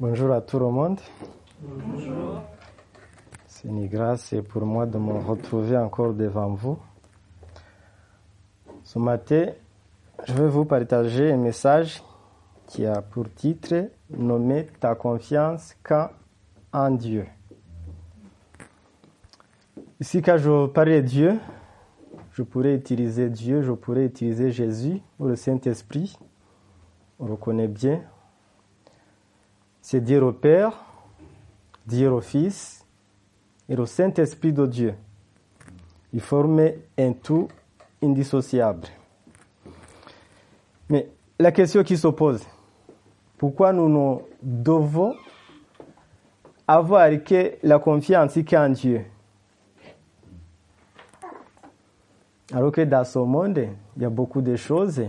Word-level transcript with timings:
Bonjour 0.00 0.30
à 0.30 0.40
tout 0.40 0.60
le 0.60 0.68
monde. 0.68 1.00
C'est 3.48 3.66
une 3.66 3.88
grâce 3.88 4.32
pour 4.48 4.64
moi 4.64 4.86
de 4.86 4.96
me 4.96 5.14
retrouver 5.14 5.76
encore 5.76 6.14
devant 6.14 6.50
vous. 6.50 6.78
Ce 8.84 8.96
matin, 9.00 9.46
je 10.24 10.34
vais 10.34 10.46
vous 10.46 10.64
partager 10.64 11.32
un 11.32 11.36
message 11.36 12.00
qui 12.68 12.86
a 12.86 13.02
pour 13.02 13.24
titre 13.34 13.90
nommé 14.08 14.68
Ta 14.78 14.94
confiance 14.94 15.74
quand 15.82 16.10
en 16.72 16.92
Dieu. 16.92 17.26
Ici, 19.98 20.22
quand 20.22 20.38
je 20.38 20.68
parle 20.68 20.90
de 20.90 21.00
Dieu, 21.00 21.40
je 22.34 22.44
pourrais 22.44 22.76
utiliser 22.76 23.28
Dieu, 23.30 23.62
je 23.62 23.72
pourrais 23.72 24.04
utiliser 24.04 24.52
Jésus 24.52 25.02
ou 25.18 25.26
le 25.26 25.34
Saint-Esprit. 25.34 26.16
On 27.18 27.26
le 27.26 27.34
connaît 27.34 27.66
bien. 27.66 28.02
C'est 29.90 30.02
dire 30.02 30.22
au 30.22 30.32
Père, 30.32 30.84
dire 31.86 32.12
au 32.12 32.20
Fils 32.20 32.84
et 33.70 33.74
au 33.74 33.86
Saint-Esprit 33.86 34.52
de 34.52 34.66
Dieu. 34.66 34.94
Ils 36.12 36.20
forment 36.20 36.72
un 36.98 37.12
tout 37.14 37.48
indissociable. 38.02 38.86
Mais 40.90 41.08
la 41.38 41.52
question 41.52 41.82
qui 41.82 41.96
s'oppose, 41.96 42.44
pourquoi 43.38 43.72
nous, 43.72 43.88
nous 43.88 44.20
devons 44.42 45.14
avoir 46.66 47.08
la 47.62 47.78
confiance 47.78 48.38
qu'en 48.46 48.68
Dieu? 48.68 49.06
Alors 52.52 52.72
que 52.72 52.82
dans 52.82 53.04
ce 53.04 53.20
monde, 53.20 53.68
il 53.96 54.02
y 54.02 54.04
a 54.04 54.10
beaucoup 54.10 54.42
de 54.42 54.54
choses. 54.54 55.02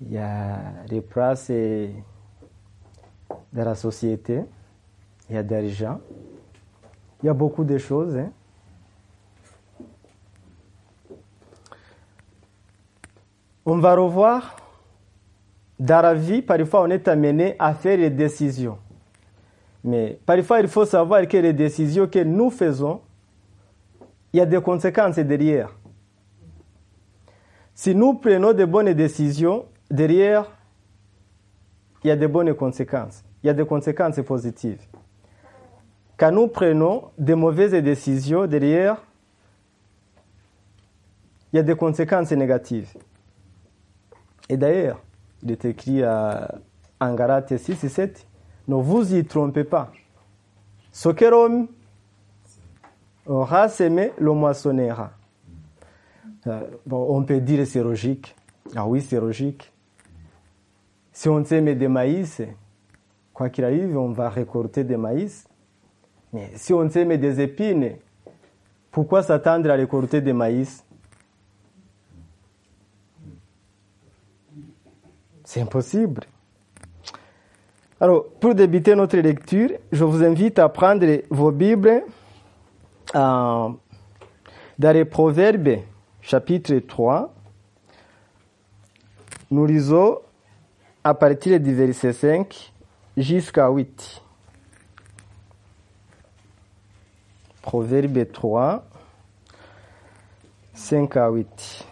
Il 0.00 0.12
y 0.12 0.18
a 0.18 0.58
des 0.88 1.00
places 1.00 1.52
de 3.52 3.62
la 3.62 3.74
société, 3.74 4.42
il 5.28 5.34
y 5.36 5.38
a 5.38 5.42
de 5.42 5.54
l'argent, 5.54 6.00
il 7.22 7.26
y 7.26 7.28
a 7.28 7.34
beaucoup 7.34 7.64
de 7.64 7.78
choses. 7.78 8.16
Hein. 8.16 8.30
On 13.64 13.78
va 13.78 13.94
revoir, 13.94 14.56
dans 15.78 16.02
la 16.02 16.14
vie, 16.14 16.42
parfois 16.42 16.82
on 16.82 16.90
est 16.90 17.06
amené 17.06 17.54
à 17.58 17.74
faire 17.74 17.98
des 17.98 18.10
décisions. 18.10 18.78
Mais 19.84 20.18
parfois 20.24 20.60
il 20.60 20.68
faut 20.68 20.84
savoir 20.84 21.26
que 21.28 21.36
les 21.36 21.52
décisions 21.52 22.06
que 22.06 22.22
nous 22.22 22.50
faisons, 22.50 23.00
il 24.32 24.38
y 24.38 24.40
a 24.40 24.46
des 24.46 24.60
conséquences 24.60 25.18
derrière. 25.18 25.74
Si 27.74 27.94
nous 27.94 28.14
prenons 28.14 28.52
de 28.52 28.64
bonnes 28.64 28.92
décisions, 28.92 29.66
derrière, 29.90 30.50
il 32.02 32.08
y 32.08 32.10
a 32.10 32.16
de 32.16 32.26
bonnes 32.26 32.54
conséquences. 32.54 33.22
Il 33.42 33.46
y 33.46 33.50
a 33.50 33.54
des 33.54 33.66
conséquences 33.66 34.20
positives. 34.20 34.80
Quand 36.16 36.32
nous 36.32 36.48
prenons 36.48 37.10
de 37.16 37.34
mauvaises 37.34 37.72
décisions, 37.72 38.46
derrière, 38.46 39.00
il 41.52 41.56
y 41.56 41.58
a 41.60 41.62
des 41.62 41.76
conséquences 41.76 42.32
négatives. 42.32 42.92
Et 44.48 44.56
d'ailleurs, 44.56 45.00
il 45.42 45.52
est 45.52 45.64
écrit 45.64 46.02
en 46.04 47.14
Galates 47.14 47.56
6 47.56 47.84
et 47.84 47.88
7, 47.88 48.26
ne 48.66 48.74
vous 48.74 49.14
y 49.14 49.24
trompez 49.24 49.64
pas. 49.64 49.92
Ce 50.90 51.08
que 51.10 51.24
l'homme 51.24 51.68
aura 53.26 53.68
semé, 53.68 54.12
le 54.18 54.32
moissonnera. 54.32 55.12
bon, 56.44 57.06
on 57.16 57.22
peut 57.22 57.40
dire 57.40 57.66
c'est 57.66 57.82
logique. 57.82 58.34
Ah 58.74 58.86
oui, 58.86 59.00
c'est 59.00 59.20
logique. 59.20 59.72
Si 61.12 61.28
on 61.28 61.44
sème 61.44 61.74
des 61.74 61.88
maïs, 61.88 62.42
quoi 63.38 63.50
qu'il 63.50 63.64
arrive, 63.64 63.96
on 63.96 64.10
va 64.10 64.28
récolter 64.28 64.82
des 64.82 64.96
maïs. 64.96 65.46
Mais 66.32 66.50
si 66.56 66.72
on 66.72 66.90
sème 66.90 67.16
des 67.16 67.40
épines, 67.40 67.92
pourquoi 68.90 69.22
s'attendre 69.22 69.70
à 69.70 69.74
récolter 69.74 70.20
des 70.20 70.32
maïs? 70.32 70.84
C'est 75.44 75.60
impossible. 75.60 76.24
Alors, 78.00 78.28
pour 78.40 78.56
débuter 78.56 78.96
notre 78.96 79.18
lecture, 79.18 79.70
je 79.92 80.02
vous 80.02 80.24
invite 80.24 80.58
à 80.58 80.68
prendre 80.68 81.06
vos 81.30 81.52
Bibles 81.52 82.02
dans 83.14 83.78
les 84.80 85.04
Proverbes, 85.04 85.78
chapitre 86.20 86.76
3. 86.80 87.32
Nous 89.52 89.64
lisons 89.64 90.18
à 91.04 91.14
partir 91.14 91.60
du 91.60 91.72
verset 91.72 92.12
5 92.12 92.72
jusqu'à 93.18 93.68
8. 93.68 94.22
Proverbe 97.62 98.32
3, 98.32 98.84
5 100.72 101.16
à 101.16 101.28
8. 101.28 101.86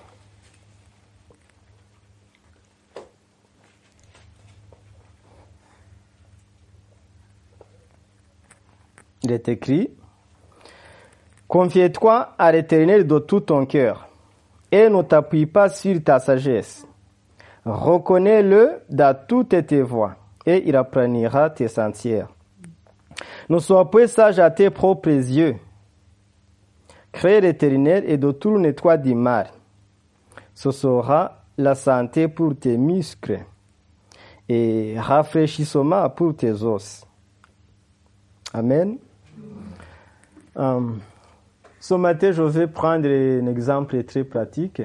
Il 9.25 9.33
est 9.33 9.49
écrit, 9.49 9.91
Confie-toi 11.49 12.35
à 12.39 12.53
l'Éternel 12.53 13.07
de 13.07 13.19
tout 13.19 13.41
ton 13.41 13.67
cœur 13.67 14.09
et 14.71 14.89
ne 14.89 15.03
t'appuie 15.03 15.47
pas 15.47 15.69
sur 15.69 16.03
ta 16.03 16.19
sagesse. 16.19 16.87
Reconnais-le 17.65 18.83
dans 18.89 19.17
toutes 19.27 19.67
tes 19.67 19.83
voies 19.83 20.17
et 20.47 20.69
il 20.69 20.77
apprendra 20.77 21.51
tes 21.51 21.69
sentiers. 21.69 22.25
Ne 23.49 23.59
sois 23.59 23.91
pas 23.91 24.07
sage 24.07 24.39
à 24.39 24.51
tes 24.51 24.71
propres 24.71 25.11
yeux. 25.11 25.57
Crée 27.13 27.41
l'Éternel 27.41 28.05
et 28.07 28.19
nettoie 28.19 28.97
du 28.97 29.15
mal. 29.15 29.49
Ce 30.55 30.71
sera 30.71 31.45
la 31.59 31.75
santé 31.75 32.29
pour 32.29 32.57
tes 32.57 32.77
muscles 32.77 33.41
et 34.49 34.95
rafraîchissement 34.99 36.09
pour 36.11 36.37
tes 36.37 36.63
os. 36.63 37.05
Amen. 38.53 38.99
Um, 40.55 41.01
ce 41.81 41.95
matin, 41.95 42.33
je 42.33 42.43
vais 42.43 42.67
prendre 42.67 43.09
un 43.09 43.47
exemple 43.47 44.03
très 44.05 44.25
pratique, 44.25 44.83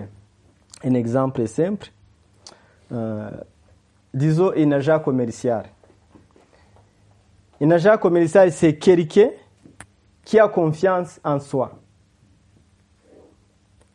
un 0.83 0.93
exemple 0.93 1.47
simple. 1.47 1.89
Euh, 2.91 3.29
disons 4.13 4.51
un 4.55 4.71
agent 4.71 4.99
commercial. 4.99 5.65
Un 7.59 7.71
agent 7.71 7.97
commercial, 7.97 8.51
c'est 8.51 8.77
quelqu'un 8.77 9.29
qui 10.23 10.39
a 10.39 10.47
confiance 10.47 11.19
en 11.23 11.39
soi. 11.39 11.79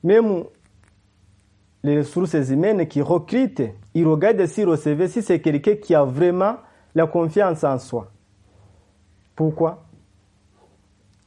Même 0.03 0.44
les 1.82 1.99
ressources 1.99 2.34
humaines 2.34 2.87
qui 2.87 3.00
recrutent, 3.00 3.62
ils 3.94 4.06
regardent 4.06 4.47
si 4.47 4.65
si 5.09 5.22
c'est 5.22 5.41
quelqu'un 5.41 5.76
qui 5.76 5.94
a 5.94 6.05
vraiment 6.05 6.56
la 6.94 7.06
confiance 7.06 7.65
en 7.65 7.78
soi. 7.78 8.10
Pourquoi? 9.34 9.84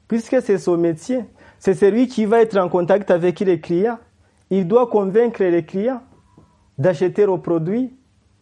Puisque 0.08 0.42
c'est 0.42 0.58
son 0.58 0.78
métier, 0.78 1.24
c'est 1.60 1.76
celui 1.76 2.08
qui 2.08 2.26
va 2.26 2.42
être 2.42 2.58
en 2.58 2.70
contact 2.70 3.12
avec 3.12 3.40
les 3.42 3.60
clients. 3.60 4.00
Il 4.50 4.68
doit 4.68 4.88
convaincre 4.88 5.44
les 5.44 5.64
clients 5.64 6.02
d'acheter 6.78 7.26
le 7.26 7.38
produit, 7.38 7.94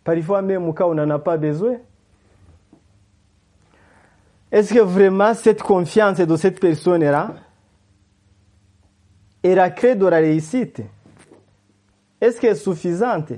parfois 0.07 0.41
même 0.41 0.65
au 0.69 0.71
cas 0.71 0.85
où 0.85 0.91
on 0.91 0.95
n'en 0.95 1.09
a 1.09 1.19
pas 1.19 1.35
besoin. 1.35 1.75
Est-ce 4.49 4.73
que 4.73 4.79
vraiment 4.79 5.33
cette 5.33 5.61
confiance 5.61 6.17
de 6.19 6.35
cette 6.37 6.61
personne-là 6.61 7.33
est 9.43 9.53
la 9.53 9.69
clé 9.69 9.95
de 9.95 10.05
la 10.05 10.19
réussite? 10.19 10.81
Est-ce 12.21 12.39
qu'elle 12.39 12.53
est 12.53 12.55
suffisante? 12.55 13.33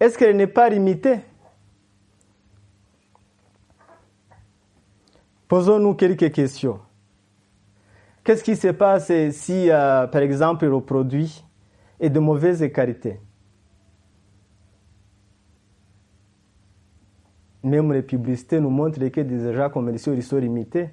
Est-ce 0.00 0.16
qu'elle 0.16 0.38
n'est 0.38 0.46
pas 0.46 0.70
limitée? 0.70 1.18
Posons-nous 5.48 5.92
quelques 5.96 6.32
questions. 6.32 6.80
Qu'est-ce 8.24 8.42
qui 8.42 8.56
se 8.56 8.68
passe 8.68 9.12
si, 9.32 9.70
euh, 9.70 10.06
par 10.06 10.22
exemple, 10.22 10.64
le 10.64 10.80
produit 10.80 11.44
est 12.00 12.08
de 12.08 12.20
mauvaise 12.20 12.66
qualité? 12.72 13.20
Même 17.66 17.92
les 17.92 18.02
publicités 18.02 18.60
nous 18.60 18.70
montrent 18.70 19.04
que 19.08 19.20
des 19.22 19.46
agents 19.48 19.68
commerciaux 19.70 20.18
sont 20.20 20.36
limités. 20.36 20.90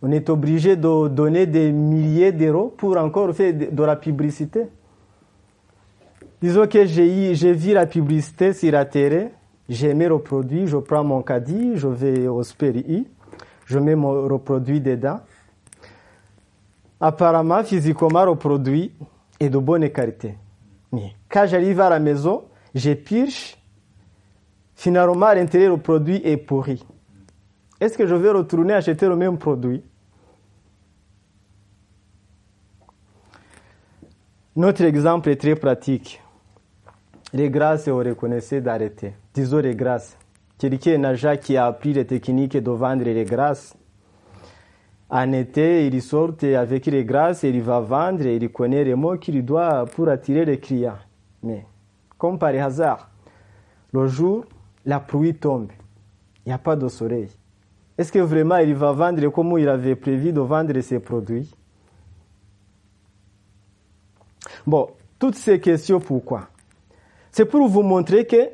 On 0.00 0.12
est 0.12 0.30
obligé 0.30 0.76
de 0.76 1.08
donner 1.08 1.44
des 1.44 1.72
milliers 1.72 2.30
d'euros 2.30 2.72
pour 2.76 2.96
encore 2.96 3.34
faire 3.34 3.52
de 3.52 3.82
la 3.82 3.96
publicité. 3.96 4.68
Disons 6.40 6.68
que 6.68 6.86
j'ai 6.86 7.52
vu 7.52 7.72
la 7.72 7.86
publicité 7.86 8.52
sur 8.52 8.70
la 8.70 8.84
télé, 8.84 9.30
j'ai 9.68 9.88
aimé 9.88 10.06
le 10.06 10.20
produit, 10.20 10.68
je 10.68 10.76
prends 10.76 11.02
mon 11.02 11.20
caddie, 11.20 11.72
je 11.74 11.88
vais 11.88 12.28
au 12.28 12.44
Speri, 12.44 13.08
je 13.66 13.78
mets 13.80 13.96
mon, 13.96 14.38
produit 14.38 14.80
dedans. 14.80 15.18
Apparemment, 17.00 17.64
physiquement, 17.64 18.24
le 18.24 18.36
produit 18.36 18.92
est 19.40 19.50
de 19.50 19.58
bonne 19.58 19.90
qualité. 19.90 20.36
Mais 20.92 21.12
quand 21.28 21.44
j'arrive 21.46 21.80
à 21.80 21.90
la 21.90 21.98
maison, 21.98 22.44
je. 22.72 22.92
Finalement, 24.78 25.26
à 25.26 25.34
l'intérieur, 25.34 25.74
le 25.74 25.82
produit 25.82 26.20
est 26.24 26.36
pourri. 26.36 26.86
Est-ce 27.80 27.98
que 27.98 28.06
je 28.06 28.14
vais 28.14 28.30
retourner 28.30 28.74
acheter 28.74 29.08
le 29.08 29.16
même 29.16 29.36
produit? 29.36 29.82
Notre 34.54 34.82
exemple 34.82 35.30
est 35.30 35.40
très 35.40 35.56
pratique. 35.56 36.22
Les 37.32 37.50
grâces, 37.50 37.88
vous 37.88 37.98
reconnaissez 37.98 38.60
d'arrêter. 38.60 39.14
Disons 39.34 39.58
les 39.58 39.74
grâces. 39.74 40.16
Quelqu'un 40.58 40.98
n'a 40.98 41.36
qui 41.36 41.56
a 41.56 41.66
appris 41.66 41.92
les 41.92 42.06
techniques 42.06 42.56
de 42.56 42.70
vendre 42.70 43.04
les 43.04 43.24
grâces. 43.24 43.76
En 45.10 45.32
été, 45.32 45.86
il 45.88 46.00
sort 46.02 46.34
avec 46.56 46.86
les 46.86 47.04
grâces 47.04 47.42
il 47.42 47.60
va 47.62 47.80
vendre 47.80 48.26
il 48.26 48.48
connaît 48.50 48.84
les 48.84 48.94
mots 48.94 49.16
qu'il 49.16 49.44
doit 49.44 49.86
pour 49.86 50.08
attirer 50.08 50.44
les 50.44 50.58
clients. 50.58 50.98
Mais, 51.42 51.66
comme 52.16 52.38
par 52.38 52.54
hasard, 52.54 53.10
le 53.92 54.06
jour, 54.06 54.44
la 54.88 55.00
pluie 55.00 55.34
tombe. 55.34 55.70
Il 56.46 56.48
n'y 56.48 56.54
a 56.54 56.58
pas 56.58 56.74
de 56.74 56.88
soleil. 56.88 57.28
Est-ce 57.98 58.10
que 58.10 58.20
vraiment 58.20 58.56
il 58.56 58.74
va 58.74 58.92
vendre 58.92 59.28
comme 59.28 59.58
il 59.58 59.68
avait 59.68 59.96
prévu 59.96 60.32
de 60.32 60.40
vendre 60.40 60.80
ses 60.80 60.98
produits? 60.98 61.54
Bon, 64.66 64.88
toutes 65.18 65.34
ces 65.34 65.60
questions, 65.60 66.00
pourquoi? 66.00 66.48
C'est 67.30 67.44
pour 67.44 67.68
vous 67.68 67.82
montrer 67.82 68.26
que 68.26 68.48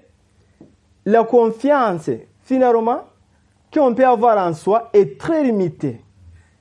la 1.07 1.23
confiance, 1.23 2.11
finalement, 2.43 3.05
qu'on 3.73 3.95
peut 3.95 4.05
avoir 4.05 4.45
en 4.45 4.55
soi 4.55 4.91
est 4.93 5.17
très 5.21 5.45
limitée. 5.45 6.01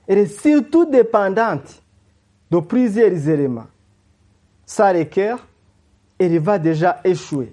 Elle 0.06 0.18
est 0.18 0.40
surtout 0.40 0.84
dépendante 0.84 1.82
de 2.48 2.60
plusieurs 2.60 3.28
éléments. 3.28 3.66
Ça 4.66 4.92
requiert, 4.92 5.44
elle 6.16 6.38
va 6.38 6.60
déjà 6.60 7.00
échouer. 7.02 7.52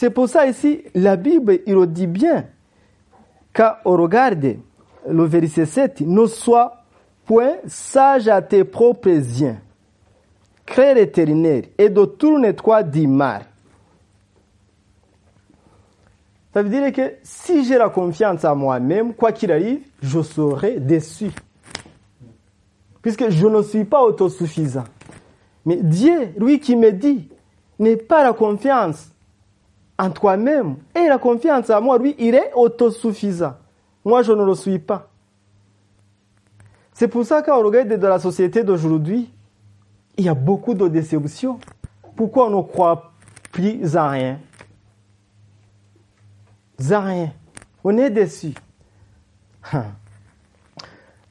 C'est 0.00 0.08
pour 0.08 0.30
ça 0.30 0.46
ici, 0.46 0.80
la 0.94 1.16
Bible, 1.16 1.58
il 1.66 1.74
le 1.74 1.86
dit 1.86 2.06
bien, 2.06 2.46
quand 3.52 3.74
on 3.84 3.98
regarde 3.98 4.56
le 5.06 5.24
verset 5.24 5.66
7, 5.66 6.00
ne 6.00 6.24
sois 6.24 6.84
point 7.26 7.56
sage 7.66 8.26
à 8.26 8.40
tes 8.40 8.64
propres 8.64 9.10
yeux 9.10 9.56
crée 10.64 10.94
l'éternel 10.94 11.66
et 11.76 11.90
de 11.90 12.02
tourne-toi 12.06 12.82
du 12.82 13.06
mal. 13.06 13.42
Ça 16.54 16.62
veut 16.62 16.70
dire 16.70 16.90
que 16.94 17.16
si 17.22 17.66
j'ai 17.66 17.76
la 17.76 17.90
confiance 17.90 18.42
en 18.46 18.56
moi-même, 18.56 19.12
quoi 19.12 19.32
qu'il 19.32 19.52
arrive, 19.52 19.82
je 20.00 20.22
serai 20.22 20.80
déçu. 20.80 21.30
Puisque 23.02 23.28
je 23.28 23.46
ne 23.46 23.60
suis 23.60 23.84
pas 23.84 24.02
autosuffisant. 24.02 24.84
Mais 25.66 25.76
Dieu, 25.76 26.32
lui 26.38 26.58
qui 26.58 26.74
me 26.74 26.90
dit, 26.90 27.28
n'est 27.78 27.98
pas 27.98 28.24
la 28.24 28.32
confiance 28.32 29.10
en 30.00 30.10
toi-même. 30.10 30.76
Et 30.96 31.06
la 31.06 31.18
confiance 31.18 31.68
en 31.68 31.82
moi, 31.82 31.98
lui, 31.98 32.14
il 32.18 32.34
est 32.34 32.52
autosuffisant. 32.54 33.54
Moi, 34.04 34.22
je 34.22 34.32
ne 34.32 34.42
le 34.44 34.54
suis 34.54 34.78
pas. 34.78 35.08
C'est 36.94 37.08
pour 37.08 37.24
ça 37.24 37.42
qu'on 37.42 37.62
regarde 37.62 37.88
de 37.88 38.06
la 38.06 38.18
société 38.18 38.64
d'aujourd'hui, 38.64 39.30
il 40.16 40.24
y 40.24 40.28
a 40.28 40.34
beaucoup 40.34 40.74
de 40.74 40.88
déceptions. 40.88 41.60
Pourquoi 42.16 42.48
on 42.48 42.56
ne 42.56 42.62
croit 42.62 43.12
plus 43.52 43.94
à 43.96 44.08
rien? 44.08 44.38
À 46.90 47.00
rien. 47.00 47.32
On 47.84 47.96
est 47.98 48.10
déçu. 48.10 48.54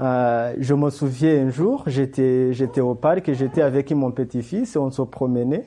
Euh, 0.02 0.56
je 0.58 0.74
me 0.76 0.90
souviens 0.92 1.48
un 1.48 1.50
jour, 1.50 1.84
j'étais, 1.86 2.54
j'étais 2.54 2.80
au 2.80 2.96
parc, 2.96 3.34
j'étais 3.34 3.62
avec 3.62 3.92
mon 3.92 4.12
petit-fils, 4.12 4.78
on 4.78 4.90
se 4.92 5.02
promenait. 5.02 5.66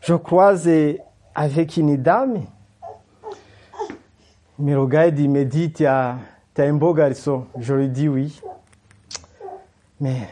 Je 0.00 0.14
croisais 0.14 1.00
avec 1.34 1.76
une 1.76 1.96
dame. 1.96 2.42
Mais 4.58 4.72
le 4.72 4.86
gars, 4.86 5.08
il 5.08 5.30
me 5.30 5.44
dit, 5.44 5.72
tu 5.72 5.86
un 5.86 6.18
beau 6.74 6.94
garçon. 6.94 7.46
Je 7.58 7.74
lui 7.74 7.88
dis 7.88 8.08
oui. 8.08 8.40
Mais 10.00 10.28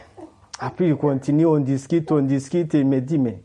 après, 0.59 0.87
il 0.87 0.95
continue, 0.95 1.45
on 1.45 1.59
discute, 1.59 2.11
on 2.11 2.21
discute, 2.21 2.73
il 2.73 2.85
me 2.87 3.01
dit, 3.01 3.17
mais 3.17 3.41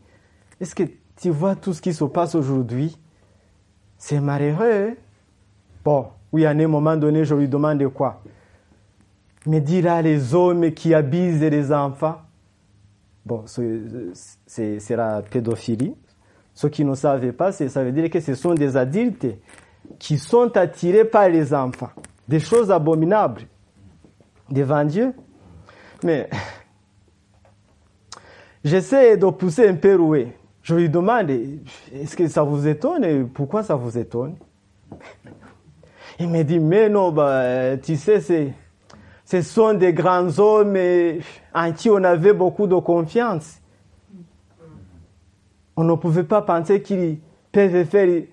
est-ce 0.61 0.75
que 0.75 0.83
tu 1.15 1.29
vois 1.29 1.55
tout 1.55 1.73
ce 1.73 1.81
qui 1.81 1.93
se 1.93 2.03
passe 2.03 2.35
aujourd'hui? 2.35 2.97
C'est 3.97 4.19
malheureux. 4.19 4.95
Bon, 5.83 6.07
oui, 6.31 6.45
à 6.45 6.51
un 6.51 6.67
moment 6.67 6.95
donné, 6.95 7.25
je 7.25 7.33
lui 7.33 7.47
demande 7.47 7.87
quoi? 7.87 8.21
Il 9.45 9.51
me 9.53 9.81
là, 9.81 10.01
les 10.01 10.35
hommes 10.35 10.71
qui 10.71 10.93
abusent 10.93 11.41
les 11.41 11.71
enfants. 11.71 12.17
Bon, 13.25 13.45
c'est 13.45 14.95
la 14.95 15.21
pédophilie. 15.21 15.95
Ceux 16.57 16.69
qui 16.69 16.83
ne 16.83 16.95
savaient 16.95 17.33
pas, 17.33 17.51
ça 17.51 17.83
veut 17.83 17.91
dire 17.91 18.09
que 18.09 18.19
ce 18.19 18.33
sont 18.33 18.55
des 18.55 18.77
adultes 18.77 19.27
qui 19.99 20.17
sont 20.17 20.57
attirés 20.57 21.05
par 21.05 21.29
les 21.29 21.53
enfants. 21.53 21.91
Des 22.27 22.39
choses 22.39 22.71
abominables 22.71 23.43
devant 24.49 24.83
Dieu. 24.83 25.13
Mais 26.03 26.27
J'essaie 28.63 29.17
de 29.17 29.27
pousser 29.27 29.67
un 29.67 29.75
peu. 29.75 29.99
Je 30.63 30.73
lui 30.73 30.89
demande, 30.89 31.29
est-ce 31.29 32.17
que 32.17 32.27
ça 32.27 32.41
vous 32.41 32.67
étonne 32.67 33.29
Pourquoi 33.29 33.61
ça 33.61 33.75
vous 33.75 33.95
étonne? 33.95 34.35
Il 36.19 36.27
me 36.27 36.41
dit, 36.41 36.57
mais 36.57 36.89
non, 36.89 37.11
bah, 37.11 37.77
tu 37.77 37.95
sais, 37.97 38.19
ce 38.19 39.41
sont 39.43 39.75
des 39.75 39.93
grands 39.93 40.39
hommes 40.39 40.75
en 41.53 41.71
qui 41.71 41.91
on 41.91 42.03
avait 42.03 42.33
beaucoup 42.33 42.65
de 42.65 42.77
confiance. 42.77 43.61
On 45.77 45.83
ne 45.83 45.93
pouvait 45.95 46.23
pas 46.23 46.41
penser 46.41 46.81
qu'ils 46.81 47.19
peuvent 47.51 47.85
faire 47.85 48.23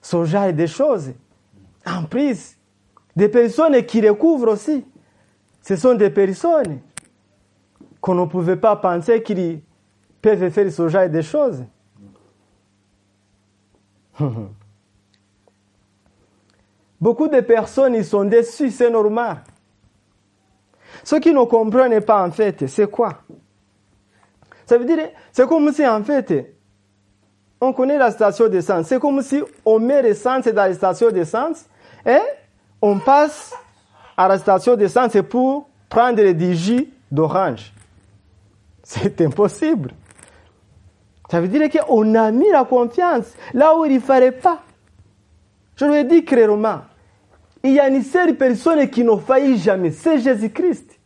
ce 0.00 0.24
genre 0.24 0.52
de 0.52 0.66
choses. 0.66 1.12
En 1.86 2.04
plus, 2.04 2.56
des 3.14 3.28
personnes 3.28 3.80
qui 3.84 4.06
recouvrent 4.06 4.52
aussi. 4.52 4.84
Ce 5.60 5.76
sont 5.76 5.94
des 5.94 6.10
personnes 6.10 6.80
qu'on 8.00 8.14
ne 8.14 8.24
pouvait 8.24 8.56
pas 8.56 8.76
penser 8.76 9.22
qu'ils 9.22 9.60
peuvent 10.20 10.50
faire 10.50 10.72
ce 10.72 10.88
genre 10.88 11.08
de 11.08 11.20
choses. 11.22 11.64
Beaucoup 17.00 17.28
de 17.28 17.40
personnes 17.40 17.94
ils 17.96 18.04
sont 18.04 18.24
déçues, 18.24 18.70
c'est 18.70 18.90
normal. 18.90 19.42
Ce 21.02 21.16
qui 21.16 21.32
ne 21.34 21.44
comprennent 21.44 22.00
pas 22.00 22.26
en 22.26 22.30
fait, 22.30 22.66
c'est 22.66 22.90
quoi? 22.90 23.22
Ça 24.64 24.78
veut 24.78 24.86
dire, 24.86 25.10
c'est 25.32 25.46
comme 25.46 25.70
si 25.72 25.86
en 25.86 26.02
fait, 26.02 26.53
on 27.64 27.72
connaît 27.72 27.98
la 27.98 28.10
station 28.10 28.48
d'essence. 28.48 28.86
C'est 28.86 29.00
comme 29.00 29.22
si 29.22 29.42
on 29.64 29.78
met 29.78 30.02
l'essence 30.02 30.46
dans 30.46 30.54
la 30.66 30.74
station 30.74 31.10
d'essence 31.10 31.64
et 32.06 32.18
on 32.80 32.98
passe 32.98 33.54
à 34.16 34.28
la 34.28 34.38
station 34.38 34.76
d'essence 34.76 35.16
pour 35.28 35.68
prendre 35.88 36.22
des 36.22 36.54
jus 36.54 36.88
d'orange. 37.10 37.72
C'est 38.82 39.20
impossible. 39.22 39.92
Ça 41.30 41.40
veut 41.40 41.48
dire 41.48 41.68
qu'on 41.70 42.14
a 42.14 42.30
mis 42.30 42.50
la 42.50 42.64
confiance 42.64 43.32
là 43.54 43.76
où 43.76 43.84
il 43.84 43.94
ne 43.94 44.00
fallait 44.00 44.32
pas. 44.32 44.60
Je 45.76 45.86
ai 45.86 46.04
dit 46.04 46.24
clairement, 46.24 46.82
il 47.62 47.72
y 47.72 47.80
a 47.80 47.88
une 47.88 48.02
seule 48.02 48.36
personne 48.36 48.88
qui 48.90 49.02
ne 49.02 49.16
faillit 49.16 49.58
jamais, 49.58 49.90
c'est 49.90 50.18
Jésus-Christ. 50.20 50.98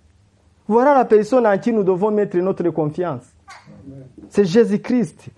Voilà 0.66 0.94
la 0.94 1.04
personne 1.04 1.46
en 1.46 1.56
qui 1.56 1.72
nous 1.72 1.84
devons 1.84 2.10
mettre 2.10 2.36
notre 2.38 2.68
confiance. 2.70 3.22
C'est 4.28 4.44
Jésus-Christ. 4.44 5.30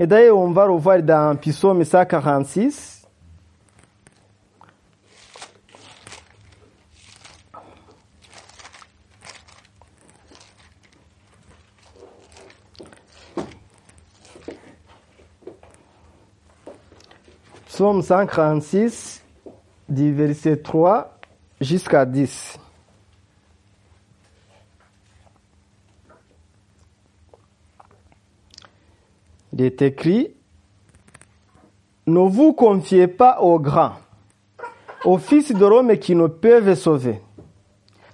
Et 0.00 0.06
d'ailleurs, 0.06 0.38
on 0.38 0.52
va 0.52 0.66
revoir 0.66 1.02
dans 1.02 1.36
Psaume 1.36 1.84
146. 1.84 3.04
Psaume 17.66 18.02
146, 18.02 19.22
du 19.88 20.12
verset 20.12 20.56
3 20.56 21.16
jusqu'à 21.60 22.04
10. 22.04 22.58
Il 29.58 29.64
est 29.64 29.82
écrit, 29.82 30.30
ne 32.06 32.20
vous 32.20 32.52
confiez 32.52 33.08
pas 33.08 33.40
aux 33.40 33.58
grands, 33.58 33.96
aux 35.04 35.18
fils 35.18 35.52
de 35.52 35.64
Rome 35.64 35.98
qui 35.98 36.14
ne 36.14 36.28
peuvent 36.28 36.76
sauver. 36.76 37.20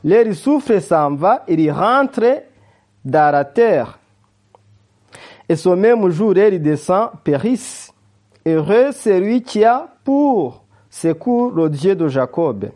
L'air 0.04 0.34
souffre 0.34 0.78
s'en 0.78 1.14
va, 1.16 1.44
il 1.46 1.70
rentre 1.70 2.44
dans 3.04 3.30
la 3.30 3.44
terre. 3.44 3.98
Et 5.46 5.56
ce 5.56 5.68
même 5.68 6.08
jour, 6.08 6.34
il 6.34 6.62
descend, 6.62 7.10
périsse. 7.22 7.92
Heureux 8.46 8.92
celui 8.92 9.42
qui 9.42 9.64
a 9.64 9.88
pour 10.02 10.64
secours 10.88 11.50
le 11.50 11.68
Dieu 11.68 11.94
de 11.94 12.08
Jacob, 12.08 12.70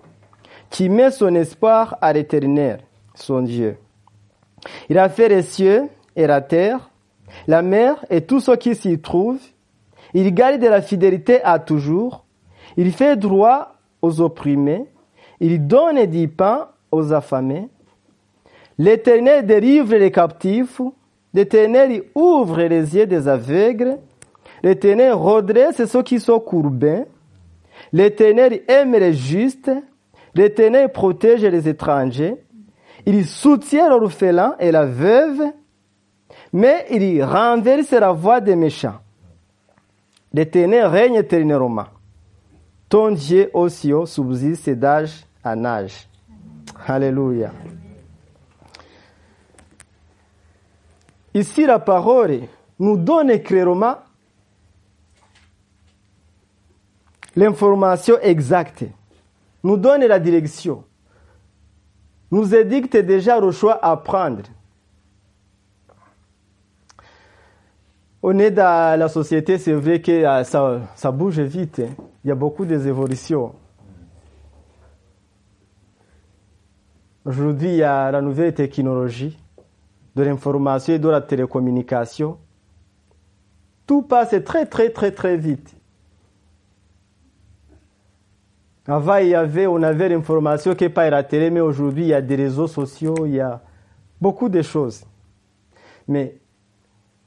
qui 0.68 0.90
met 0.90 1.10
son 1.10 1.34
espoir 1.37 1.96
à 2.02 2.12
l'éternel, 2.12 2.80
son 3.14 3.40
Dieu. 3.40 3.78
Il 4.90 4.98
a 4.98 5.08
fait 5.08 5.30
les 5.30 5.42
cieux 5.42 5.88
et 6.14 6.26
la 6.26 6.42
terre, 6.42 6.90
la 7.47 7.62
mer 7.62 8.04
et 8.11 8.23
tout 8.23 8.40
ce 8.40 8.52
qui 8.52 8.75
s'y 8.75 8.99
trouve. 8.99 9.38
Il 10.14 10.32
garde 10.35 10.62
la 10.62 10.82
fidélité 10.82 11.42
à 11.42 11.58
toujours. 11.58 12.25
Il 12.76 12.92
fait 12.92 13.16
droit 13.16 13.76
aux 14.02 14.20
opprimés. 14.20 14.85
Il 15.40 15.66
donne 15.66 16.06
du 16.06 16.28
pain 16.28 16.68
aux 16.90 17.12
affamés. 17.12 17.68
L'Éternel 18.78 19.47
délivre 19.47 19.97
les 19.97 20.11
captifs. 20.11 20.80
L'Éternel 21.35 22.04
ouvre 22.14 22.62
les 22.62 22.97
yeux 22.97 23.06
des 23.06 23.28
aveugles. 23.28 23.99
L'Éternel 24.62 25.12
redresse 25.12 25.85
ceux 25.85 26.02
qui 26.02 26.20
sont 26.20 26.40
courbés. 26.40 27.04
L'Éternel 27.92 28.62
aime 28.68 28.92
les 28.92 29.12
justes. 29.12 29.70
L'Éternel 30.35 30.90
protège 30.90 31.44
les 31.44 31.68
étrangers. 31.68 32.37
Il 33.06 33.25
soutient 33.25 33.88
l'orphelin 33.88 34.56
et 34.58 34.70
la 34.70 34.85
veuve, 34.85 35.40
mais 36.52 36.86
il 36.90 37.22
renverse 37.22 37.90
la 37.92 38.12
voix 38.12 38.40
des 38.40 38.56
méchants. 38.56 38.98
L'Éternel 40.32 40.86
règne 40.86 41.14
éternellement. 41.16 41.86
Ton 42.88 43.12
Dieu 43.12 43.50
aux 43.52 43.68
cieux 43.68 44.06
subsiste 44.06 44.70
d'âge 44.70 45.24
en 45.44 45.64
âge. 45.64 46.08
Alléluia. 46.86 47.52
Ici, 51.34 51.66
la 51.66 51.78
parole 51.78 52.40
nous 52.78 52.96
donne 52.96 53.42
clairement 53.42 53.96
l'information 57.36 58.18
exacte, 58.20 58.84
nous 59.62 59.76
donne 59.76 60.04
la 60.06 60.18
direction, 60.18 60.84
nous 62.30 62.54
édicte 62.54 62.96
déjà 62.96 63.38
le 63.38 63.52
choix 63.52 63.78
à 63.84 63.96
prendre. 63.96 64.42
On 68.22 68.38
est 68.38 68.50
dans 68.50 68.98
la 68.98 69.08
société, 69.08 69.58
c'est 69.58 69.72
vrai 69.72 70.00
que 70.00 70.10
euh, 70.10 70.42
ça, 70.44 70.80
ça 70.96 71.12
bouge 71.12 71.38
vite. 71.40 71.80
hein. 71.80 71.94
Il 72.25 72.28
y 72.28 72.30
a 72.32 72.34
beaucoup 72.34 72.64
d'évolutions. 72.64 73.54
Aujourd'hui, 77.25 77.68
il 77.68 77.76
y 77.76 77.82
a 77.82 78.10
la 78.10 78.20
nouvelle 78.20 78.54
technologie 78.54 79.38
de 80.16 80.22
l'information 80.22 80.94
et 80.94 80.98
de 80.98 81.08
la 81.08 81.20
télécommunication. 81.20 82.38
Tout 83.87 84.02
passe 84.02 84.34
très 84.44 84.66
très 84.66 84.90
très 84.90 85.12
très 85.12 85.37
vite. 85.37 85.75
Avant, 88.87 89.16
il 89.16 89.28
y 89.28 89.34
avait, 89.34 89.66
on 89.66 89.82
avait 89.82 90.08
l'information 90.08 90.75
qui 90.75 90.84
est 90.84 90.88
pas 90.88 91.02
à 91.02 91.10
la 91.10 91.22
télé, 91.22 91.50
mais 91.50 91.60
aujourd'hui, 91.60 92.04
il 92.04 92.08
y 92.08 92.14
a 92.14 92.22
des 92.22 92.37
réseaux 92.37 92.66
sociaux, 92.66 93.26
il 93.26 93.34
y 93.34 93.40
a 93.40 93.60
beaucoup 94.20 94.48
de 94.48 94.62
choses. 94.62 95.04
Mais 96.08 96.38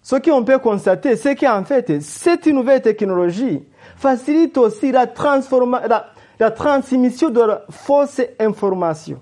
ce 0.01 0.15
qu'on 0.15 0.43
peut 0.43 0.59
constater, 0.59 1.15
c'est 1.15 1.35
qu'en 1.35 1.63
fait, 1.63 2.01
cette 2.01 2.47
nouvelle 2.47 2.81
technologie 2.81 3.63
facilite 3.95 4.57
aussi 4.57 4.91
la, 4.91 5.05
transmission 5.05 7.29
de 7.29 7.39
la 7.39 7.61
fausse 7.69 8.21
information. 8.39 9.19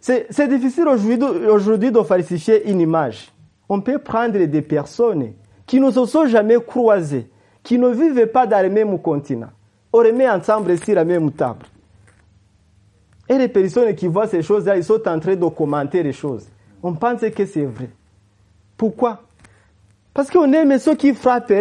C'est 0.00 0.48
difficile 0.48 0.88
aujourd'hui 0.88 1.90
de- 1.90 2.02
falsifier 2.02 2.70
une 2.70 2.80
image. 2.80 3.30
On 3.68 3.80
peut 3.80 3.98
prendre 3.98 4.38
des 4.38 4.62
personnes 4.62 5.32
qui 5.66 5.80
ne 5.80 5.90
se 5.90 6.06
sont 6.06 6.26
jamais 6.26 6.56
croisées, 6.64 7.28
qui 7.62 7.76
ne 7.76 7.88
vivent 7.88 8.28
pas 8.28 8.46
dans 8.46 8.62
le 8.62 8.70
même 8.70 8.98
continent. 9.00 9.50
On 9.92 10.00
les 10.00 10.12
met 10.12 10.30
ensemble 10.30 10.78
sur 10.78 10.94
la 10.94 11.04
même 11.04 11.32
table. 11.32 11.66
Et 13.28 13.36
les 13.36 13.48
personnes 13.48 13.94
qui 13.94 14.06
voient 14.06 14.28
ces 14.28 14.42
choses-là, 14.42 14.76
ils 14.76 14.84
sont 14.84 15.06
en 15.08 15.18
train 15.18 15.34
de 15.34 15.48
commenter 15.48 16.02
les 16.02 16.12
choses. 16.12 16.46
On 16.82 16.94
pense 16.94 17.20
que 17.20 17.44
c'est 17.44 17.64
vrai. 17.64 17.90
Pourquoi? 18.76 19.22
Parce 20.12 20.30
qu'on 20.30 20.52
aime 20.52 20.78
ceux 20.78 20.94
qui 20.94 21.14
frappent. 21.14 21.52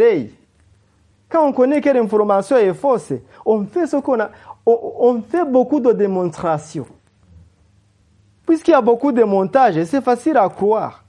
Quand 1.29 1.47
on 1.47 1.53
connaît 1.53 1.81
que 1.81 1.89
l'information 1.89 2.57
est 2.57 2.73
fausse, 2.73 3.13
on 3.45 3.65
fait 3.65 3.87
ce 3.87 3.97
qu'on 3.97 4.19
a, 4.19 4.29
on 4.65 5.21
fait 5.21 5.45
beaucoup 5.45 5.79
de 5.79 5.91
démonstrations. 5.91 6.87
Puisqu'il 8.45 8.71
y 8.71 8.75
a 8.75 8.81
beaucoup 8.81 9.11
de 9.11 9.23
montages, 9.23 9.83
c'est 9.85 10.03
facile 10.03 10.37
à 10.37 10.47
croire. 10.49 11.03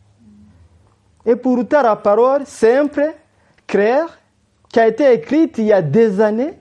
Et 1.25 1.37
pourtant, 1.37 1.83
la 1.83 1.97
parole 1.97 2.47
simple, 2.47 3.13
claire, 3.67 4.19
qui 4.71 4.81
a 4.81 4.89
été 4.89 5.13
écrite 5.13 5.59
il 5.59 5.65
y 5.65 5.73
a 5.73 5.83
des 5.83 6.21
années, 6.21 6.55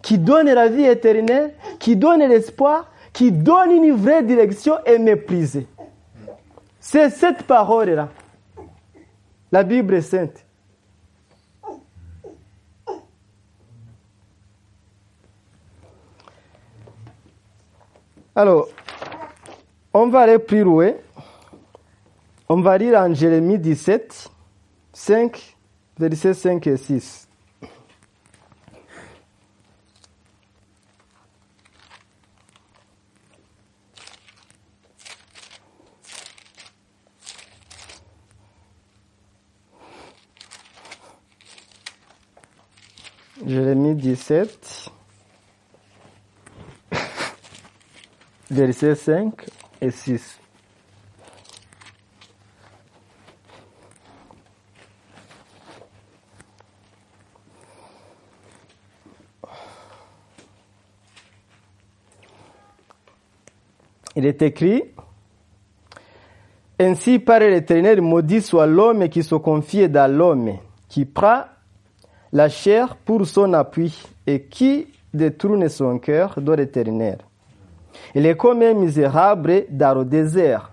qui 0.00 0.18
donne 0.18 0.50
la 0.50 0.68
vie 0.68 0.84
éternelle, 0.84 1.54
qui 1.78 1.96
donne 1.96 2.20
l'espoir, 2.20 2.90
qui 3.12 3.30
donne 3.30 3.70
une 3.70 3.92
vraie 3.92 4.22
direction 4.22 4.76
est 4.84 4.98
méprisée. 4.98 5.66
C'est 6.80 7.10
cette 7.10 7.44
parole-là. 7.44 8.08
La 9.52 9.64
Bible 9.64 9.94
est 9.94 10.00
sainte. 10.00 10.46
Alors, 18.34 18.68
on 19.92 20.08
va 20.08 20.20
aller 20.20 20.38
plus 20.38 20.64
loin. 20.64 20.92
On 22.48 22.62
va 22.62 22.78
lire 22.78 22.98
en 22.98 23.12
Jérémie 23.12 23.58
17, 23.58 24.30
5, 24.94 25.56
versets 25.98 26.32
5 26.32 26.66
et 26.66 26.76
6. 26.78 27.28
Jérémie 43.44 43.96
17, 43.96 44.90
versets 48.50 48.94
5 48.94 49.34
et 49.80 49.90
6. 49.90 50.38
Il 64.14 64.26
est 64.26 64.40
écrit, 64.42 64.84
Ainsi 66.78 67.18
parle 67.18 67.44
l'Éternel, 67.44 68.00
maudit 68.00 68.40
soit 68.40 68.66
l'homme 68.66 69.08
qui 69.08 69.24
se 69.24 69.34
confie 69.34 69.88
dans 69.88 70.10
l'homme, 70.10 70.58
qui 70.88 71.04
prend 71.06 71.42
la 72.32 72.48
chair 72.48 72.96
pour 72.96 73.26
son 73.26 73.52
appui 73.52 74.02
et 74.26 74.42
qui 74.42 74.86
détourne 75.12 75.68
son 75.68 75.98
cœur 75.98 76.40
de 76.40 76.52
l'Éternel. 76.52 77.18
Il 78.14 78.26
est 78.26 78.36
comme 78.36 78.62
un 78.62 78.74
misérable 78.74 79.66
dans 79.70 79.98
le 79.98 80.04
désert. 80.04 80.72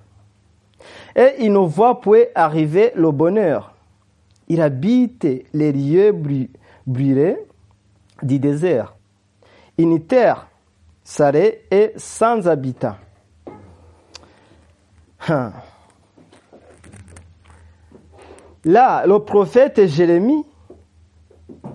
Et 1.15 1.35
il 1.39 1.51
ne 1.51 1.59
voit 1.59 1.99
point 1.99 2.23
arriver 2.33 2.91
le 2.95 3.11
bonheur. 3.11 3.73
Il 4.47 4.61
habite 4.61 5.27
les 5.53 5.71
lieux 5.71 6.15
brûlés 6.87 7.37
du 8.23 8.39
désert. 8.39 8.95
Une 9.77 10.05
terre 10.05 10.47
salée 11.03 11.65
et 11.69 11.91
sans 11.97 12.47
habitant. 12.47 12.95
Hein. 15.27 15.51
Là, 18.65 19.05
le 19.05 19.19
prophète 19.19 19.85
Jérémie, 19.85 20.45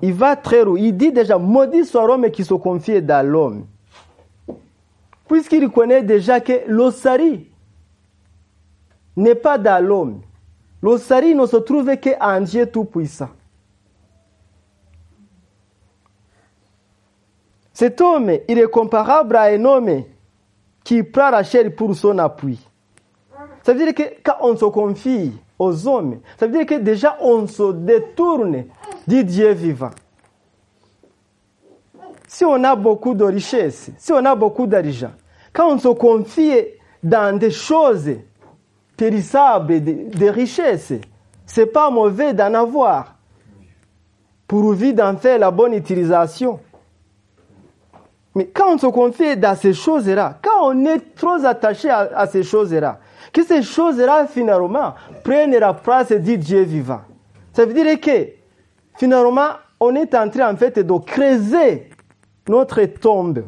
il 0.02 0.12
va 0.12 0.36
très 0.36 0.64
loin. 0.64 0.78
Il 0.78 0.96
dit 0.96 1.12
déjà, 1.12 1.38
maudit 1.38 1.84
soit 1.84 2.06
l'homme 2.06 2.30
qui 2.30 2.44
se 2.44 2.54
confie 2.54 3.00
dans 3.02 3.26
l'homme. 3.26 3.66
Puisqu'il 5.28 5.68
connaît 5.70 6.02
déjà 6.02 6.40
que 6.40 6.66
l'ossari 6.66 7.48
n'est 9.16 9.34
pas 9.34 9.58
dans 9.58 9.84
l'homme. 9.84 10.20
L'ossari 10.82 11.34
ne 11.34 11.46
se 11.46 11.56
trouve 11.56 11.90
qu'en 11.96 12.40
Dieu 12.42 12.66
Tout-Puissant. 12.66 13.30
Cet 17.72 18.00
homme, 18.00 18.30
il 18.48 18.58
est 18.58 18.70
comparable 18.70 19.34
à 19.36 19.44
un 19.44 19.64
homme 19.64 20.04
qui 20.84 21.02
prend 21.02 21.30
la 21.30 21.42
chair 21.42 21.74
pour 21.74 21.94
son 21.94 22.18
appui. 22.18 22.60
Ça 23.62 23.72
veut 23.72 23.84
dire 23.84 23.94
que 23.94 24.02
quand 24.22 24.36
on 24.42 24.56
se 24.56 24.66
confie 24.66 25.32
aux 25.58 25.86
hommes, 25.86 26.20
ça 26.38 26.46
veut 26.46 26.52
dire 26.52 26.66
que 26.66 26.82
déjà 26.82 27.16
on 27.20 27.46
se 27.46 27.72
détourne 27.72 28.64
du 29.06 29.24
Dieu 29.24 29.52
vivant. 29.52 29.90
Si 32.26 32.44
on 32.44 32.64
a 32.64 32.74
beaucoup 32.74 33.14
de 33.14 33.24
richesses, 33.24 33.90
si 33.96 34.12
on 34.12 34.24
a 34.24 34.34
beaucoup 34.34 34.66
d'argent, 34.66 35.12
quand 35.52 35.72
on 35.72 35.78
se 35.78 35.88
confie 35.88 36.64
dans 37.02 37.38
des 37.38 37.52
choses 37.52 38.10
périssables, 38.96 39.80
des, 39.80 39.94
des 40.04 40.30
richesses, 40.30 40.94
c'est 41.46 41.66
pas 41.66 41.90
mauvais 41.90 42.34
d'en 42.34 42.54
avoir. 42.54 43.14
Pourvu 44.48 44.92
d'en 44.92 45.16
faire 45.16 45.38
la 45.38 45.50
bonne 45.50 45.74
utilisation. 45.74 46.58
Mais 48.34 48.46
quand 48.46 48.74
on 48.74 48.78
se 48.78 48.86
confie 48.86 49.36
dans 49.36 49.54
ces 49.54 49.72
choses-là, 49.72 50.38
quand 50.42 50.72
on 50.72 50.84
est 50.86 51.14
trop 51.14 51.44
attaché 51.44 51.88
à, 51.88 52.10
à 52.16 52.26
ces 52.26 52.42
choses-là, 52.42 52.98
que 53.32 53.42
ces 53.44 53.62
choses-là 53.62 54.26
finalement 54.26 54.94
prennent 55.22 55.56
la 55.56 55.74
place 55.74 56.12
du 56.12 56.38
Dieu 56.38 56.62
vivant. 56.62 57.00
Ça 57.52 57.64
veut 57.64 57.74
dire 57.74 58.00
que 58.00 58.28
finalement, 58.96 59.50
on 59.80 59.94
est 59.94 60.14
en 60.14 60.28
train 60.28 60.52
en 60.52 60.56
fait 60.56 60.78
de 60.78 60.98
creuser 60.98 61.90
notre 62.48 62.84
tombe. 62.84 63.44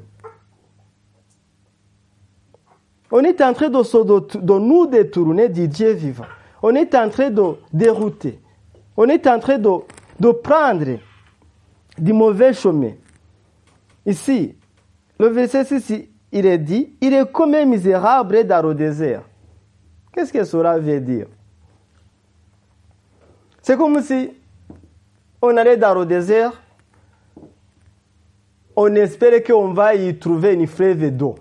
On 3.11 3.21
est 3.21 3.41
en 3.41 3.53
train 3.53 3.69
de, 3.69 4.59
nous 4.59 4.87
détourner 4.87 5.49
du 5.49 5.69
Dieu 5.69 5.93
vivant. 5.93 6.27
On 6.63 6.75
est 6.75 6.95
en 6.95 7.09
train 7.09 7.31
de 7.31 7.43
dérouter. 7.73 8.41
On 8.97 9.09
est 9.09 9.27
en 9.27 9.39
train 9.39 9.59
de, 9.59 9.71
de 10.19 10.31
prendre 10.31 10.99
du 11.97 12.13
mauvais 12.13 12.53
chemin. 12.53 12.93
Ici, 14.05 14.55
le 15.19 15.29
verset 15.29 15.65
6, 15.65 16.09
il 16.33 16.47
est 16.47 16.59
dit, 16.59 16.95
il 17.01 17.15
est 17.15 17.31
comme 17.31 17.55
un 17.55 17.65
misérable 17.65 18.45
dans 18.45 18.67
le 18.67 18.75
désert. 18.75 19.23
Qu'est-ce 20.17 20.33
que 20.33 20.45
cela 20.45 20.79
veut 20.79 20.99
dire? 20.99 21.27
C'est 23.61 23.77
comme 23.77 24.01
si 24.01 24.31
on 25.43 25.55
allait 25.59 25.77
dans 25.77 25.95
le 25.95 26.07
désert, 26.07 26.59
on 28.75 28.95
espère 28.95 29.45
qu'on 29.45 29.75
va 29.75 29.95
y 29.95 30.19
trouver 30.19 30.55
une 30.55 30.67
fleuve 30.67 31.15
d'eau. 31.15 31.35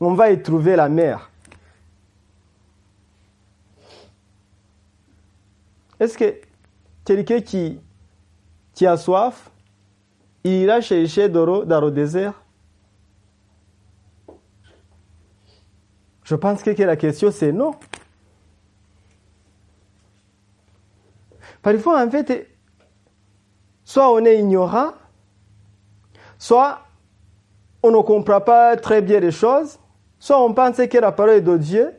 On 0.00 0.14
va 0.14 0.32
y 0.32 0.42
trouver 0.42 0.74
la 0.74 0.88
mer. 0.88 1.30
Est-ce 6.00 6.18
que 6.18 6.34
quelqu'un 7.04 7.40
qui, 7.40 7.78
qui 8.74 8.88
a 8.88 8.96
soif, 8.96 9.52
il 10.42 10.62
ira 10.62 10.80
chercher 10.80 11.28
de 11.28 11.38
l'eau 11.38 11.64
dans 11.64 11.80
le 11.80 11.92
désert? 11.92 12.41
Je 16.32 16.36
pense 16.38 16.62
que 16.62 16.70
la 16.82 16.96
question 16.96 17.30
c'est 17.30 17.52
non. 17.52 17.72
Parfois, 21.60 22.02
en 22.02 22.10
fait, 22.10 22.48
soit 23.84 24.10
on 24.10 24.24
est 24.24 24.38
ignorant, 24.38 24.92
soit 26.38 26.78
on 27.82 27.90
ne 27.90 28.00
comprend 28.00 28.40
pas 28.40 28.78
très 28.78 29.02
bien 29.02 29.20
les 29.20 29.30
choses, 29.30 29.78
soit 30.18 30.42
on 30.42 30.54
pense 30.54 30.78
que 30.78 30.98
la 30.98 31.12
parole 31.12 31.44
de 31.44 31.58
Dieu, 31.58 31.92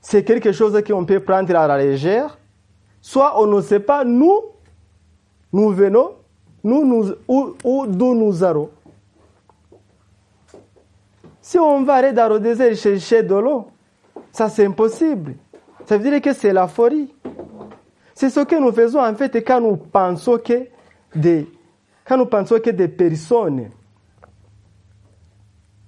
c'est 0.00 0.24
quelque 0.24 0.50
chose 0.50 0.76
qu'on 0.84 1.04
peut 1.04 1.20
prendre 1.20 1.54
à 1.54 1.68
la 1.68 1.78
légère, 1.78 2.36
soit 3.00 3.40
on 3.40 3.46
ne 3.46 3.62
sait 3.62 3.78
pas 3.78 4.04
nous, 4.04 4.40
nous 5.52 5.70
venons, 5.70 6.16
nous, 6.64 6.84
nous, 6.84 7.14
ou, 7.28 7.54
ou 7.62 7.86
d'où 7.86 8.16
nous 8.16 8.42
allons. 8.42 8.70
Si 11.50 11.58
on 11.58 11.82
va 11.82 11.94
aller 11.94 12.12
dans 12.12 12.28
le 12.28 12.38
désert 12.38 12.76
chercher 12.76 13.24
de 13.24 13.34
l'eau, 13.34 13.66
ça 14.30 14.48
c'est 14.48 14.64
impossible. 14.64 15.34
Ça 15.84 15.98
veut 15.98 16.08
dire 16.08 16.22
que 16.22 16.32
c'est 16.32 16.52
la 16.52 16.68
folie. 16.68 17.12
C'est 18.14 18.30
ce 18.30 18.38
que 18.38 18.54
nous 18.54 18.70
faisons 18.70 19.00
en 19.00 19.12
fait 19.16 19.34
quand 19.44 19.60
nous 19.60 19.76
pensons 19.76 20.38
que 20.38 20.68
des, 21.12 21.48
quand 22.04 22.18
nous 22.18 22.26
pensons 22.26 22.60
que 22.60 22.70
des 22.70 22.86
personnes 22.86 23.70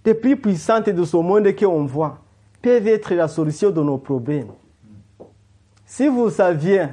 les 0.04 0.14
plus 0.14 0.36
puissantes 0.36 0.88
de 0.88 1.04
ce 1.04 1.16
monde 1.16 1.54
qu'on 1.54 1.84
voit 1.84 2.18
peuvent 2.60 2.88
être 2.88 3.14
la 3.14 3.28
solution 3.28 3.70
de 3.70 3.82
nos 3.82 3.98
problèmes. 3.98 4.50
Si 5.86 6.08
vous 6.08 6.28
saviez 6.28 6.88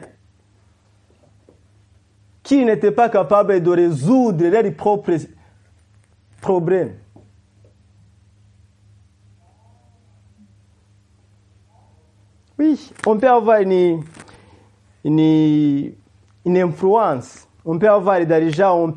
qui 2.43 2.63
n'était 2.63 2.91
pas 2.91 3.09
capable 3.09 3.63
de 3.63 3.71
résoudre 3.71 4.45
leurs 4.45 4.71
propres 4.75 5.17
problèmes, 6.39 6.93
Oui, 12.59 12.91
on 13.07 13.17
peut 13.17 13.29
avoir 13.29 13.61
une, 13.61 14.03
influence. 16.45 17.47
On 17.63 17.79
peut 17.79 17.89
avoir 17.89 18.19
l'argent, 18.19 18.77
on 18.77 18.93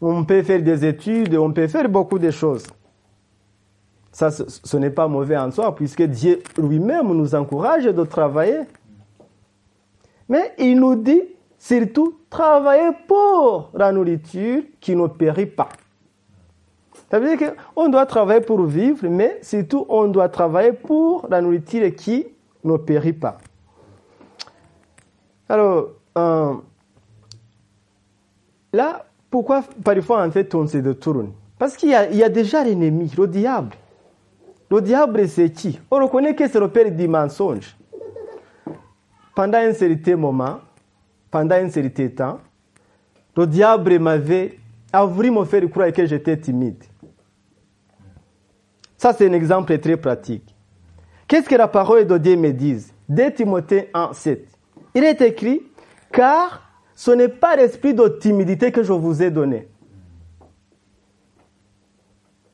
on 0.00 0.24
peut 0.24 0.42
faire 0.42 0.62
des 0.62 0.84
études, 0.84 1.34
on 1.34 1.50
peut 1.50 1.66
faire 1.66 1.88
beaucoup 1.88 2.18
de 2.18 2.30
choses. 2.30 2.66
Ça, 4.12 4.30
ce, 4.30 4.42
ce 4.46 4.76
n'est 4.76 4.90
pas 4.90 5.08
mauvais 5.08 5.38
en 5.38 5.50
soi, 5.50 5.74
puisque 5.74 6.02
Dieu 6.02 6.42
lui-même 6.58 7.08
nous 7.08 7.34
encourage 7.34 7.84
de 7.84 8.04
travailler. 8.04 8.60
Mais 10.28 10.52
il 10.58 10.78
nous 10.78 10.94
dit 10.94 11.22
surtout 11.58 12.18
travailler 12.28 12.90
pour 13.06 13.70
la 13.72 13.92
nourriture 13.92 14.62
qui 14.78 14.94
ne 14.94 15.06
périt 15.06 15.46
pas. 15.46 15.70
Ça 17.10 17.18
veut 17.18 17.36
dire 17.36 17.54
qu'on 17.74 17.88
doit 17.88 18.04
travailler 18.04 18.40
pour 18.40 18.62
vivre, 18.64 19.08
mais 19.08 19.38
surtout 19.42 19.86
on 19.88 20.08
doit 20.08 20.28
travailler 20.28 20.72
pour 20.72 21.26
la 21.30 21.40
nourriture 21.40 21.94
qui 21.94 22.26
ne 22.64 22.76
périt 22.76 23.14
pas. 23.14 23.38
Alors, 25.48 25.88
euh, 26.18 26.54
là, 28.72 29.06
pourquoi 29.30 29.62
parfois 29.82 30.26
en 30.26 30.30
fait 30.30 30.54
on 30.54 30.66
se 30.66 30.78
détourne 30.78 31.32
Parce 31.58 31.76
qu'il 31.76 31.88
y, 31.90 31.94
a 31.94 32.28
déjà 32.28 32.62
l'ennemi, 32.62 33.10
le 33.16 33.26
diable. 33.26 33.74
Le 34.70 34.82
diable 34.82 35.26
c'est 35.28 35.50
qui? 35.50 35.80
On 35.90 35.96
reconnaît 35.96 36.34
que 36.34 36.46
c'est 36.46 36.60
le 36.60 36.68
père 36.68 36.90
du 36.90 37.08
mensonge. 37.08 37.74
Pendant 39.34 39.58
un 39.58 39.72
certain 39.72 40.16
moment, 40.16 40.58
pendant 41.30 41.54
un 41.54 41.70
certain 41.70 42.08
temps, 42.08 42.40
le 43.34 43.46
diable 43.46 43.98
m'avait 43.98 44.58
a 44.92 45.04
voulu 45.04 45.30
me 45.30 45.44
faire 45.44 45.68
croire 45.70 45.92
que 45.92 46.04
j'étais 46.04 46.36
timide. 46.36 46.82
Ça, 48.98 49.12
c'est 49.12 49.28
un 49.28 49.32
exemple 49.32 49.78
très 49.78 49.96
pratique. 49.96 50.54
Qu'est-ce 51.28 51.48
que 51.48 51.54
la 51.54 51.68
parole 51.68 52.06
de 52.06 52.18
Dieu 52.18 52.36
me 52.36 52.52
dit? 52.52 52.84
2 53.08 53.32
Timothée 53.32 53.90
1, 53.94 54.12
7. 54.12 54.46
Il 54.94 55.04
est 55.04 55.20
écrit, 55.22 55.62
car 56.12 56.68
ce 56.94 57.12
n'est 57.12 57.28
pas 57.28 57.54
l'esprit 57.54 57.94
de 57.94 58.08
timidité 58.08 58.72
que 58.72 58.82
je 58.82 58.92
vous 58.92 59.22
ai 59.22 59.30
donné, 59.30 59.68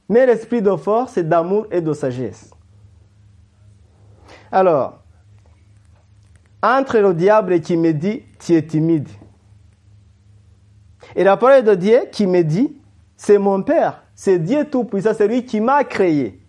mais 0.09 0.27
l'esprit 0.27 0.61
de 0.61 0.77
force, 0.77 1.19
d'amour 1.19 1.67
et 1.71 1.81
de 1.81 1.93
sagesse. 1.95 2.51
Alors, 4.53 5.03
entre 6.63 6.99
le 6.99 7.15
diable 7.15 7.61
qui 7.61 7.77
me 7.77 7.93
dit, 7.93 8.23
tu 8.39 8.55
es 8.55 8.67
timide, 8.67 9.09
et 11.17 11.25
la 11.25 11.39
parole 11.39 11.65
de 11.65 11.75
Dieu 11.75 12.01
qui 12.13 12.27
me 12.27 12.43
dit, 12.43 12.77
c'est 13.17 13.39
mon 13.39 13.63
Père, 13.63 14.04
c'est 14.15 14.39
Dieu 14.39 14.65
Tout-Puissant, 14.71 15.13
c'est 15.15 15.29
lui 15.29 15.45
qui 15.45 15.61
m'a 15.61 15.85
créé, 15.85 16.41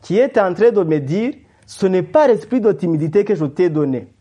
qui 0.00 0.18
est 0.18 0.38
en 0.38 0.54
train 0.54 0.70
de 0.70 0.82
me 0.82 0.98
dire, 0.98 1.34
ce 1.66 1.86
n'est 1.86 2.02
pas 2.02 2.26
l'esprit 2.26 2.60
de 2.60 2.72
timidité 2.72 3.24
que 3.24 3.34
je 3.34 3.44
t'ai 3.44 3.68
donné. 3.68 4.12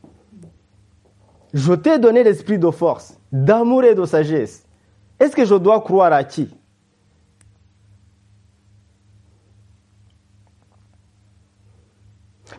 Je 1.53 1.73
t'ai 1.73 1.99
donné 1.99 2.23
l'esprit 2.23 2.57
de 2.59 2.69
force, 2.69 3.17
d'amour 3.31 3.83
et 3.83 3.95
de 3.95 4.05
sagesse. 4.05 4.65
Est-ce 5.19 5.35
que 5.35 5.45
je 5.45 5.55
dois 5.55 5.81
croire 5.81 6.13
à 6.13 6.23
qui? 6.23 6.53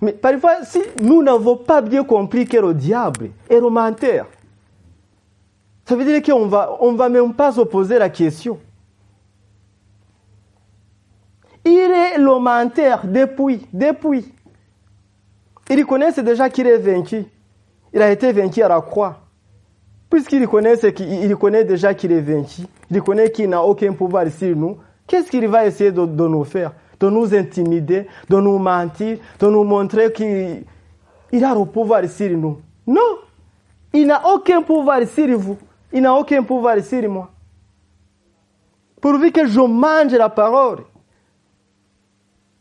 Mais 0.01 0.13
parfois, 0.13 0.65
si 0.65 0.81
nous 1.01 1.23
n'avons 1.23 1.57
pas 1.57 1.81
bien 1.81 2.03
compris 2.03 2.45
que 2.47 2.57
le 2.57 2.75
diable 2.75 3.31
est 3.49 3.61
le 3.61 3.71
menteur, 3.71 4.27
ça 5.85 5.97
veut 5.97 6.05
dire 6.05 6.23
qu'on 6.23 6.47
va, 6.47 6.77
on 6.81 6.95
va 6.95 7.09
même 7.09 7.35
pas 7.35 7.53
se 7.53 7.61
poser 7.61 7.99
la 7.99 8.09
question. 8.09 8.59
Il 11.65 11.73
est 11.73 12.19
le 12.19 12.39
menteur 12.39 13.03
depuis, 13.05 13.67
depuis. 13.73 14.33
Il 15.71 15.87
connaît 15.87 16.13
déjà 16.13 16.51
qu'il 16.51 16.67
est 16.67 16.79
vaincu. 16.79 17.25
Il 17.93 18.03
a 18.03 18.11
été 18.11 18.33
vaincu 18.33 18.63
à 18.63 18.69
la 18.69 18.81
croix. 18.81 19.19
Puisqu'il 20.11 20.47
connaît, 20.47 21.65
déjà 21.65 21.95
qu'il 21.95 22.13
est 22.13 22.21
vaincu, 22.21 22.63
il 22.91 23.01
connaît 23.01 23.31
qu'il 23.31 23.49
n'a 23.49 23.63
aucun 23.63 23.95
pouvoir 23.95 24.29
sur 24.29 24.55
nous, 24.55 24.77
qu'est-ce 25.07 25.31
qu'il 25.31 25.49
va 25.49 25.65
essayer 25.65 25.91
de, 25.91 26.05
nous 26.05 26.45
faire? 26.45 26.73
De 27.01 27.09
nous 27.09 27.35
intimider, 27.35 28.07
de 28.29 28.37
nous 28.37 28.59
mentir, 28.59 29.17
de 29.39 29.47
nous 29.47 29.65
montrer 29.65 30.13
qu'il 30.13 30.65
il 31.33 31.45
a 31.45 31.55
le 31.55 31.65
pouvoir 31.65 32.05
sur 32.11 32.37
nous. 32.37 32.59
Non, 32.87 33.01
il 33.95 34.07
n'a 34.07 34.35
aucun 34.35 34.61
pouvoir 34.61 35.01
sur 35.07 35.39
vous. 35.39 35.57
Il 35.91 36.03
n'a 36.03 36.15
aucun 36.15 36.43
pouvoir 36.43 36.79
sur 36.85 37.09
moi. 37.11 37.31
Pourvu 39.01 39.33
que 39.33 39.47
je 39.47 39.61
mange 39.61 40.13
la 40.13 40.29
parole, 40.29 40.81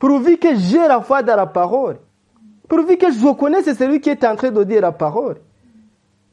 pourvu 0.02 0.38
que 0.38 0.56
j'ai 0.56 0.88
la 0.88 1.00
foi 1.00 1.22
dans 1.22 1.36
la 1.36 1.46
parole, 1.46 1.98
pourvu 2.68 2.98
que 2.98 3.12
je 3.12 3.34
connaisse 3.34 3.72
celui 3.78 4.02
qui 4.02 4.10
est 4.10 4.24
en 4.26 4.36
train 4.36 4.50
de 4.50 4.64
dire 4.64 4.82
la 4.82 4.92
parole, 4.92 5.38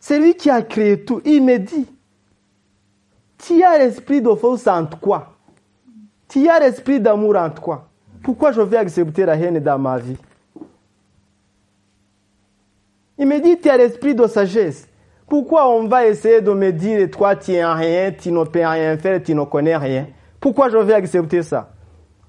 c'est 0.00 0.18
lui 0.18 0.34
qui 0.34 0.48
a 0.48 0.62
créé 0.62 1.04
tout. 1.04 1.20
Il 1.26 1.44
me 1.44 1.58
dit, 1.58 1.86
tu 3.36 3.62
as 3.62 3.76
l'esprit 3.76 4.22
de 4.22 4.30
force 4.30 4.66
en 4.66 4.86
toi, 4.86 5.34
tu 6.28 6.48
as 6.48 6.58
l'esprit 6.60 6.98
d'amour 6.98 7.36
en 7.36 7.50
toi. 7.50 7.86
Pourquoi 8.22 8.52
je 8.52 8.62
vais 8.62 8.78
accepter 8.78 9.26
la 9.26 9.36
haine 9.36 9.60
dans 9.60 9.78
ma 9.78 9.98
vie? 9.98 10.16
Il 13.18 13.26
me 13.26 13.38
dit, 13.38 13.58
tu 13.58 13.68
as 13.68 13.76
l'esprit 13.76 14.14
de 14.14 14.26
sagesse. 14.26 14.88
Pourquoi 15.28 15.68
on 15.68 15.86
va 15.86 16.06
essayer 16.06 16.40
de 16.40 16.52
me 16.52 16.72
dire, 16.72 17.10
toi, 17.10 17.36
tu 17.36 17.52
es 17.52 17.64
rien, 17.66 18.12
tu 18.12 18.32
ne 18.32 18.44
peux 18.44 18.66
rien 18.66 18.96
faire, 18.96 19.22
tu 19.22 19.34
ne 19.34 19.44
connais 19.44 19.76
rien? 19.76 20.06
Pourquoi 20.40 20.70
je 20.70 20.78
vais 20.78 20.94
accepter 20.94 21.42
ça? 21.42 21.68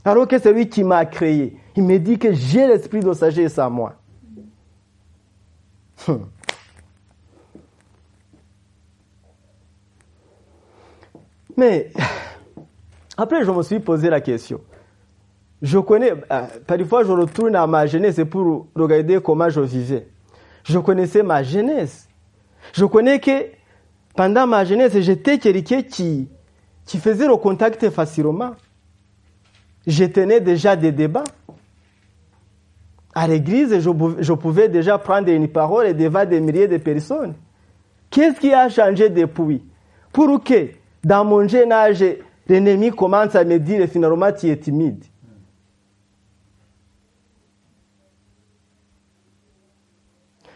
Alors 0.05 0.27
que 0.27 0.39
c'est 0.39 0.53
lui 0.53 0.69
qui 0.69 0.83
m'a 0.83 1.05
créé. 1.05 1.57
Il 1.75 1.83
me 1.83 1.97
dit 1.97 2.17
que 2.17 2.31
j'ai 2.33 2.67
l'esprit 2.67 3.01
de 3.01 3.13
sagesse 3.13 3.59
à 3.59 3.69
moi. 3.69 3.95
Hum. 6.07 6.29
Mais 11.57 11.91
après, 13.17 13.43
je 13.43 13.51
me 13.51 13.61
suis 13.63 13.79
posé 13.81 14.09
la 14.09 14.21
question. 14.21 14.61
Je 15.61 15.77
connais, 15.77 16.11
euh, 16.11 16.41
parfois 16.65 17.03
je 17.03 17.11
retourne 17.11 17.53
à 17.55 17.67
ma 17.67 17.85
jeunesse 17.85 18.21
pour 18.31 18.67
regarder 18.73 19.19
comment 19.21 19.49
je 19.49 19.59
vivais. 19.59 20.07
Je 20.63 20.79
connaissais 20.79 21.21
ma 21.21 21.43
jeunesse. 21.43 22.07
Je 22.71 22.85
connais 22.85 23.19
que 23.19 23.47
pendant 24.15 24.47
ma 24.47 24.63
jeunesse, 24.63 24.97
j'étais 24.99 25.37
quelqu'un 25.37 25.81
qui, 25.81 26.29
qui 26.85 26.97
faisait 26.97 27.27
le 27.27 27.35
contact 27.35 27.89
facilement. 27.89 28.51
Je 29.87 30.05
tenais 30.05 30.39
déjà 30.39 30.75
des 30.75 30.91
débats. 30.91 31.23
À 33.13 33.27
l'église, 33.27 33.79
je, 33.79 34.33
pouvais 34.33 34.69
déjà 34.69 34.97
prendre 34.97 35.29
une 35.29 35.47
parole 35.47 35.95
devant 35.95 36.25
des 36.25 36.39
milliers 36.39 36.67
de 36.67 36.77
personnes. 36.77 37.33
Qu'est-ce 38.09 38.39
qui 38.39 38.53
a 38.53 38.69
changé 38.69 39.09
depuis? 39.09 39.63
Pour 40.11 40.43
que, 40.43 40.69
dans 41.03 41.25
mon 41.25 41.47
jeune 41.47 41.71
âge, 41.71 42.03
l'ennemi 42.47 42.91
commence 42.91 43.35
à 43.35 43.43
me 43.43 43.57
dire 43.59 43.87
finalement 43.87 44.31
tu 44.31 44.47
es 44.47 44.57
timide. 44.57 45.03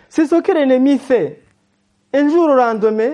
C'est 0.10 0.28
ce 0.28 0.42
que 0.42 0.52
l'ennemi 0.52 1.00
fait. 1.00 1.42
Un 2.14 2.30
jour 2.30 2.50
au 2.50 2.54
lendemain, 2.54 3.14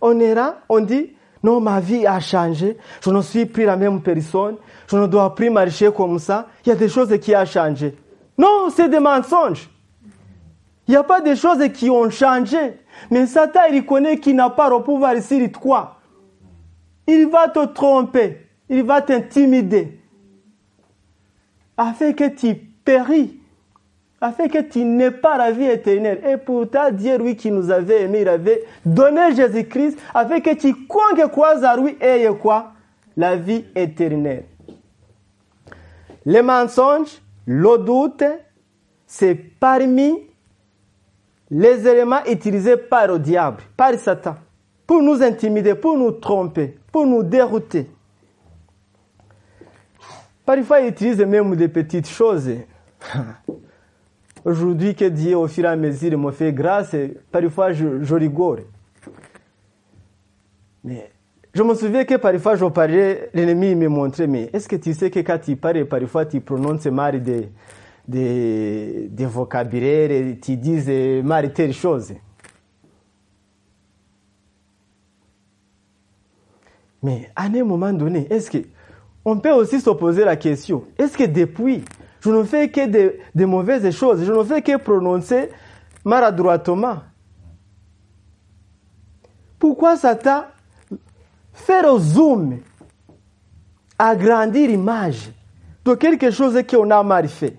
on 0.00 0.18
est 0.18 0.34
là, 0.34 0.58
on 0.68 0.80
dit, 0.80 1.12
non, 1.44 1.60
ma 1.60 1.78
vie 1.78 2.06
a 2.06 2.18
changé, 2.18 2.76
je 3.00 3.10
ne 3.10 3.22
suis 3.22 3.46
plus 3.46 3.64
la 3.64 3.76
même 3.76 4.02
personne, 4.02 4.56
je 4.88 4.96
ne 4.96 5.06
dois 5.06 5.34
plus 5.34 5.50
marcher 5.50 5.90
comme 5.92 6.18
ça, 6.18 6.48
il 6.64 6.68
y 6.68 6.72
a 6.72 6.74
des 6.74 6.88
choses 6.88 7.16
qui 7.18 7.34
ont 7.34 7.44
changé. 7.44 7.96
Non, 8.36 8.70
c'est 8.74 8.88
des 8.88 9.00
mensonges. 9.00 9.70
Il 10.86 10.90
n'y 10.90 10.96
a 10.96 11.02
pas 11.02 11.20
de 11.20 11.34
choses 11.34 11.66
qui 11.72 11.88
ont 11.88 12.10
changé. 12.10 12.78
Mais 13.10 13.26
Satan, 13.26 13.60
il 13.72 13.84
connaît 13.84 14.18
qu'il 14.18 14.36
n'a 14.36 14.50
pas 14.50 14.68
le 14.68 14.82
pouvoir 14.82 15.20
sur 15.22 15.50
toi. 15.52 15.96
Il 17.06 17.28
va 17.28 17.48
te 17.48 17.64
tromper, 17.66 18.46
il 18.68 18.82
va 18.82 19.02
t'intimider, 19.02 20.00
afin 21.76 22.12
que 22.12 22.28
tu 22.28 22.54
péris 22.54 23.38
afin 24.24 24.48
que 24.48 24.58
tu 24.58 24.84
n'aies 24.84 25.10
pas 25.10 25.36
la 25.36 25.50
vie 25.50 25.66
éternelle. 25.66 26.20
Et 26.26 26.38
pourtant, 26.38 26.90
Dieu, 26.90 27.18
lui 27.18 27.36
qui 27.36 27.50
nous 27.50 27.70
avait 27.70 28.02
aimés, 28.04 28.22
il 28.22 28.28
avait 28.28 28.64
donné 28.84 29.34
Jésus-Christ, 29.34 29.98
afin 30.14 30.40
que 30.40 30.54
tu 30.54 30.72
que 30.74 31.26
crois 31.26 31.62
à 31.62 31.76
lui 31.76 31.96
et 32.00 32.26
quoi? 32.40 32.72
La 33.18 33.36
vie 33.36 33.66
éternelle. 33.76 34.44
Les 36.26 36.42
mensonges, 36.42 37.20
le 37.46 37.78
doute, 37.78 38.24
c'est 39.06 39.34
parmi 39.34 40.14
les 41.50 41.86
éléments 41.86 42.24
utilisés 42.24 42.76
par 42.76 43.06
le 43.08 43.18
diable, 43.18 43.62
par 43.76 43.94
Satan, 43.94 44.34
pour 44.86 45.02
nous 45.02 45.22
intimider, 45.22 45.74
pour 45.74 45.96
nous 45.96 46.12
tromper, 46.12 46.78
pour 46.90 47.06
nous 47.06 47.22
dérouter. 47.22 47.88
Parfois, 50.44 50.80
il 50.80 50.88
utilise 50.88 51.18
même 51.20 51.54
des 51.56 51.68
petites 51.68 52.08
choses. 52.08 52.50
Aujourd'hui, 54.44 54.94
que 54.94 55.06
Dieu, 55.06 55.36
au 55.36 55.48
fur 55.48 55.64
et 55.64 55.68
à 55.68 55.76
mesure, 55.76 56.18
me 56.18 56.30
fait 56.30 56.52
grâce, 56.52 56.94
parfois 57.30 57.72
je, 57.72 58.14
rigole. 58.14 58.64
Mais 60.82 61.10
je 61.54 61.62
me 61.62 61.74
souviens 61.74 62.04
que 62.04 62.16
parfois 62.16 62.56
je 62.56 62.64
parlais, 62.66 63.30
l'ennemi 63.32 63.74
me 63.74 63.88
montrait, 63.88 64.26
mais 64.26 64.50
est-ce 64.52 64.68
que 64.68 64.76
tu 64.76 64.92
sais 64.92 65.10
que 65.10 65.20
quand 65.20 65.38
tu 65.38 65.56
parles, 65.56 65.84
parfois 65.84 66.26
tu 66.26 66.40
prononces 66.40 66.86
mal 66.86 67.22
des, 67.22 67.48
des, 68.06 69.08
des 69.10 69.26
vocabulaires, 69.26 70.10
et 70.10 70.38
tu 70.40 70.56
dis 70.56 71.22
mal 71.22 71.52
telle 71.52 71.72
chose? 71.72 72.14
Mais 77.02 77.30
à 77.36 77.44
un 77.44 77.64
moment 77.64 77.92
donné, 77.92 78.26
est-ce 78.30 78.50
que 78.50 78.58
on 79.24 79.38
peut 79.38 79.52
aussi 79.52 79.80
se 79.80 79.90
poser 79.90 80.24
la 80.24 80.36
question, 80.36 80.84
est-ce 80.98 81.16
que 81.16 81.24
depuis 81.24 81.84
je 82.24 82.30
ne 82.30 82.42
fais 82.42 82.70
que 82.70 82.86
de, 83.34 83.44
mauvaises 83.44 83.90
choses. 83.90 84.24
Je 84.24 84.32
ne 84.32 84.42
fais 84.44 84.62
que 84.62 84.78
prononcer 84.78 85.50
maladroitement? 86.06 87.02
Pourquoi 89.58 89.96
Satan 89.96 90.44
fait 91.54 91.86
au 91.86 91.98
zoom, 91.98 92.58
agrandir 93.98 94.68
l'image 94.68 95.30
de 95.84 95.94
quelque 95.94 96.30
chose 96.30 96.60
qu'on 96.68 96.90
a 96.90 97.02
mal 97.02 97.28
fait 97.28 97.56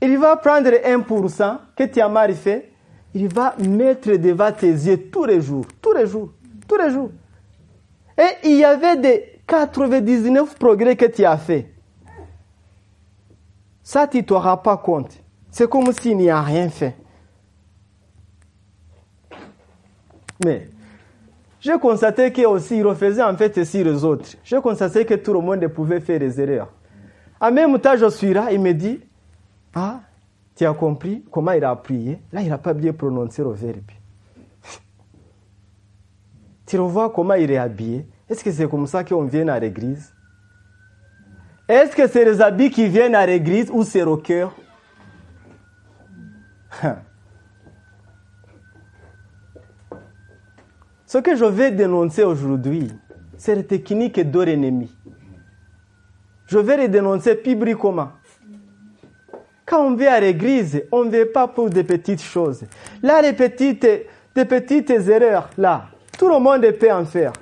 Il 0.00 0.16
va 0.18 0.36
prendre 0.36 0.70
1% 0.70 1.58
que 1.76 1.84
tu 1.84 2.00
as 2.00 2.08
mal 2.08 2.34
fait, 2.34 2.70
il 3.14 3.28
va 3.28 3.54
mettre 3.58 4.12
devant 4.16 4.52
tes 4.52 4.70
yeux 4.70 5.10
tous 5.10 5.24
les 5.24 5.40
jours, 5.40 5.66
tous 5.82 5.92
les 5.92 6.06
jours, 6.06 6.30
tous 6.66 6.76
les 6.76 6.90
jours. 6.90 7.10
Et 8.16 8.48
il 8.48 8.56
y 8.56 8.64
avait 8.64 8.96
des 8.96 9.40
99 9.46 10.56
progrès 10.56 10.96
que 10.96 11.06
tu 11.06 11.24
as 11.24 11.36
fait. 11.36 11.72
Ça, 13.82 14.06
tu 14.06 14.18
ne 14.18 14.22
t'auras 14.22 14.58
pas 14.58 14.76
compte. 14.76 15.18
C'est 15.50 15.68
comme 15.68 15.92
s'il 15.92 16.16
n'y 16.18 16.28
a 16.28 16.42
rien 16.42 16.68
fait. 16.68 16.94
Mais 20.44 20.68
j'ai 21.60 21.78
constaté 21.78 22.32
qu'il 22.32 22.46
aussi 22.46 22.82
en 22.84 22.94
fait 22.94 23.64
sur 23.64 23.84
les 23.84 24.04
autres. 24.04 24.30
J'ai 24.44 24.60
constaté 24.60 25.04
que 25.04 25.14
tout 25.14 25.32
le 25.32 25.40
monde 25.40 25.66
pouvait 25.68 26.00
faire 26.00 26.20
des 26.20 26.40
erreurs. 26.40 26.72
En 27.40 27.50
même 27.50 27.78
temps, 27.78 27.96
je 27.96 28.08
suis 28.10 28.32
là, 28.32 28.52
il 28.52 28.60
me 28.60 28.72
dit, 28.72 29.00
ah, 29.74 30.00
tu 30.54 30.66
as 30.66 30.74
compris 30.74 31.24
comment 31.30 31.52
il 31.52 31.64
a 31.64 31.74
prié 31.76 32.20
Là, 32.32 32.42
il 32.42 32.48
n'a 32.48 32.58
pas 32.58 32.74
bien 32.74 32.92
prononcé 32.92 33.42
le 33.42 33.50
verbe. 33.50 33.90
tu 36.66 36.78
revois 36.78 37.10
comment 37.10 37.34
il 37.34 37.50
est 37.50 37.58
habillé 37.58 38.06
Est-ce 38.28 38.44
que 38.44 38.52
c'est 38.52 38.68
comme 38.68 38.86
ça 38.86 39.04
qu'on 39.04 39.24
vient 39.24 39.48
à 39.48 39.58
l'église? 39.58 40.12
Est-ce 41.68 41.94
que 41.94 42.08
c'est 42.08 42.24
les 42.24 42.40
habits 42.40 42.70
qui 42.70 42.88
viennent 42.88 43.14
à 43.14 43.26
l'église 43.26 43.70
ou 43.70 43.84
c'est 43.84 44.02
au 44.02 44.16
cœur? 44.16 44.54
Ce 51.08 51.16
que 51.16 51.34
je 51.34 51.46
vais 51.46 51.70
dénoncer 51.70 52.22
aujourd'hui, 52.22 52.86
c'est 53.38 53.54
la 53.54 53.62
technique 53.62 54.30
de 54.30 54.40
l'ennemi. 54.40 54.94
Je 56.46 56.58
vais 56.58 56.76
les 56.76 56.88
dénoncer 56.88 57.34
publiquement. 57.34 58.10
Quand 59.64 59.86
on 59.86 59.94
vient 59.94 60.12
à 60.12 60.20
l'église, 60.20 60.82
on 60.92 61.04
ne 61.04 61.10
vient 61.10 61.24
pas 61.32 61.48
pour 61.48 61.70
des 61.70 61.82
petites 61.82 62.20
choses. 62.20 62.62
Là, 63.02 63.22
les 63.22 63.32
petites, 63.32 63.86
des 64.34 64.44
petites 64.44 64.90
erreurs, 64.90 65.48
là, 65.56 65.86
tout 66.18 66.28
le 66.28 66.38
monde 66.38 66.70
peut 66.72 66.92
en 66.92 67.06
faire. 67.06 67.32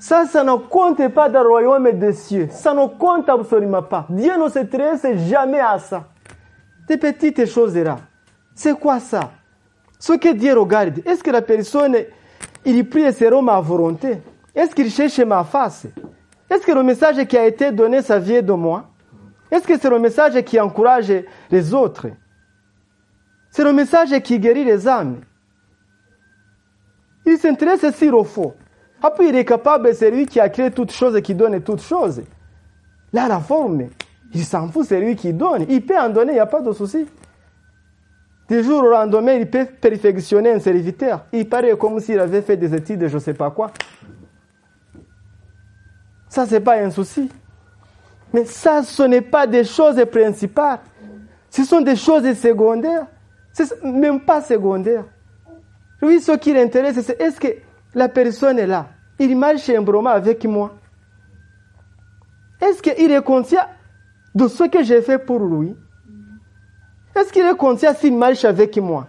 Ça, 0.00 0.26
ça 0.26 0.42
ne 0.42 0.56
compte 0.56 1.06
pas 1.14 1.28
dans 1.28 1.44
le 1.44 1.48
royaume 1.48 1.92
des 1.92 2.14
cieux. 2.14 2.48
Ça 2.50 2.74
ne 2.74 2.88
compte 2.88 3.28
absolument 3.28 3.84
pas. 3.84 4.08
Dieu 4.10 4.32
ne 4.36 4.48
s'intéresse 4.48 5.06
jamais 5.28 5.60
à 5.60 5.78
ça. 5.78 6.08
Des 6.88 6.96
petites 6.96 7.46
choses 7.46 7.76
là. 7.76 7.98
C'est 8.56 8.76
quoi 8.76 8.98
ça? 8.98 9.30
Ce 10.00 10.14
que 10.14 10.32
Dieu 10.32 10.58
regarde, 10.58 10.98
est-ce 11.06 11.22
que 11.22 11.30
la 11.30 11.42
personne, 11.42 11.96
il 12.66 12.88
prie 12.88 13.12
selon 13.12 13.42
ma 13.42 13.60
volonté 13.60 14.20
Est-ce 14.54 14.74
qu'il 14.74 14.90
cherche 14.90 15.18
ma 15.20 15.44
face? 15.44 15.86
Est-ce 16.50 16.66
que 16.66 16.72
le 16.72 16.82
message 16.82 17.24
qui 17.26 17.38
a 17.38 17.46
été 17.46 17.72
donné, 17.72 18.02
ça 18.02 18.18
vient 18.18 18.42
de 18.42 18.52
moi? 18.52 18.88
Est-ce 19.50 19.66
que 19.66 19.78
c'est 19.78 19.90
le 19.90 19.98
message 19.98 20.42
qui 20.42 20.60
encourage 20.60 21.12
les 21.50 21.74
autres? 21.74 22.08
C'est 23.50 23.64
le 23.64 23.72
message 23.72 24.20
qui 24.20 24.38
guérit 24.38 24.64
les 24.64 24.86
âmes. 24.86 25.20
Il 27.24 27.38
s'intéresse 27.38 27.90
sur 27.96 28.18
au 28.18 28.24
faux. 28.24 28.54
Après, 29.02 29.28
il 29.28 29.36
est 29.36 29.44
capable, 29.44 29.94
c'est 29.94 30.10
lui 30.10 30.26
qui 30.26 30.40
a 30.40 30.48
créé 30.48 30.70
toutes 30.70 30.92
choses 30.92 31.16
et 31.16 31.22
qui 31.22 31.34
donne 31.34 31.60
toutes 31.62 31.82
choses. 31.82 32.22
Là, 33.12 33.28
la 33.28 33.40
forme, 33.40 33.86
il 34.32 34.44
s'en 34.44 34.68
fout, 34.68 34.86
c'est 34.86 35.00
lui 35.00 35.16
qui 35.16 35.32
donne. 35.32 35.66
Il 35.68 35.84
peut 35.84 35.98
en 35.98 36.08
donner, 36.08 36.32
il 36.32 36.36
n'y 36.36 36.40
a 36.40 36.46
pas 36.46 36.60
de 36.60 36.72
souci. 36.72 37.06
Du 38.48 38.62
jour 38.62 38.84
au 38.84 38.88
lendemain, 38.88 39.32
il 39.32 39.50
peut 39.50 39.66
perfectionner 39.66 40.52
un 40.52 40.60
serviteur. 40.60 41.24
Il 41.32 41.48
paraît 41.48 41.76
comme 41.76 41.98
s'il 41.98 42.20
avait 42.20 42.42
fait 42.42 42.56
des 42.56 42.74
études 42.74 43.00
de 43.00 43.08
je 43.08 43.14
ne 43.14 43.20
sais 43.20 43.34
pas 43.34 43.50
quoi. 43.50 43.72
Ça, 46.28 46.46
ce 46.46 46.54
n'est 46.54 46.60
pas 46.60 46.78
un 46.78 46.90
souci. 46.90 47.30
Mais 48.32 48.44
ça, 48.44 48.82
ce 48.82 49.02
n'est 49.02 49.20
pas 49.20 49.46
des 49.46 49.64
choses 49.64 50.04
principales. 50.10 50.78
Ce 51.50 51.64
sont 51.64 51.80
des 51.80 51.96
choses 51.96 52.32
secondaires. 52.34 53.06
Même 53.82 54.20
pas 54.20 54.42
secondaires. 54.42 55.04
Lui, 56.02 56.20
ce 56.20 56.32
qui 56.32 56.52
l'intéresse, 56.52 57.00
c'est 57.00 57.20
est-ce 57.20 57.40
que 57.40 57.48
la 57.94 58.08
personne 58.08 58.58
est 58.58 58.66
là? 58.66 58.88
Il 59.18 59.36
marche 59.36 59.70
broma 59.80 60.10
avec 60.10 60.44
moi. 60.44 60.76
Est-ce 62.60 62.82
qu'il 62.82 63.10
est 63.10 63.24
conscient 63.24 63.64
de 64.34 64.46
ce 64.46 64.64
que 64.64 64.82
j'ai 64.84 65.02
fait 65.02 65.18
pour 65.18 65.40
lui? 65.40 65.74
Est-ce 67.16 67.32
qu'il 67.32 67.46
est 67.46 67.56
conscient 67.56 67.94
s'il 67.94 68.16
marche 68.16 68.44
avec 68.44 68.76
moi? 68.76 69.08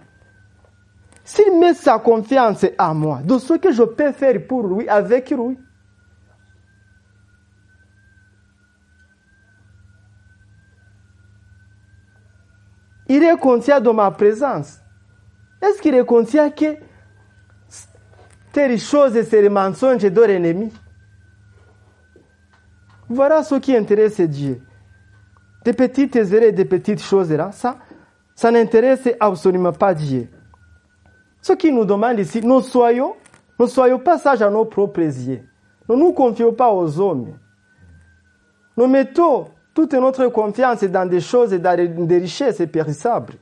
S'il 1.24 1.58
met 1.58 1.74
sa 1.74 1.98
confiance 1.98 2.64
à 2.78 2.94
moi, 2.94 3.20
de 3.22 3.36
ce 3.36 3.52
que 3.54 3.70
je 3.70 3.82
peux 3.82 4.12
faire 4.12 4.46
pour 4.46 4.66
lui, 4.66 4.88
avec 4.88 5.30
lui? 5.30 5.58
Il 13.10 13.22
est 13.22 13.36
conscient 13.36 13.80
de 13.80 13.90
ma 13.90 14.10
présence. 14.10 14.80
Est-ce 15.60 15.82
qu'il 15.82 15.94
est 15.94 16.04
conscient 16.04 16.50
que 16.50 16.76
telle 18.52 18.78
chose, 18.78 19.20
c'est 19.28 19.42
le 19.42 19.50
mensonge 19.50 20.02
de 20.02 20.22
l'ennemi? 20.22 20.72
Voilà 23.08 23.42
ce 23.42 23.56
qui 23.56 23.76
intéresse 23.76 24.20
Dieu. 24.20 24.62
Des 25.64 25.72
petites 25.74 26.16
erreurs, 26.16 26.52
des 26.52 26.64
petites 26.64 27.02
choses 27.02 27.32
là, 27.32 27.50
ça, 27.52 27.78
ça 28.38 28.52
n'intéresse 28.52 29.08
absolument 29.18 29.72
pas 29.72 29.92
Dieu. 29.92 30.28
Ce 31.42 31.54
qui 31.54 31.72
nous 31.72 31.84
demande 31.84 32.20
ici, 32.20 32.40
nous 32.40 32.60
soyons, 32.60 33.16
ne 33.58 33.66
soyons 33.66 33.98
pas 33.98 34.16
sages 34.16 34.42
à 34.42 34.48
nos 34.48 34.64
propres 34.64 35.00
yeux. 35.00 35.42
Ne 35.88 35.96
nous 35.96 36.12
confions 36.12 36.52
pas 36.52 36.72
aux 36.72 37.00
hommes. 37.00 37.36
Nous 38.76 38.86
mettons 38.86 39.46
toute 39.74 39.92
notre 39.94 40.28
confiance 40.28 40.84
dans 40.84 41.04
des 41.04 41.18
choses 41.18 41.52
et 41.52 41.58
dans 41.58 41.76
des 42.06 42.18
richesses 42.18 42.62
périssables. 42.72 43.34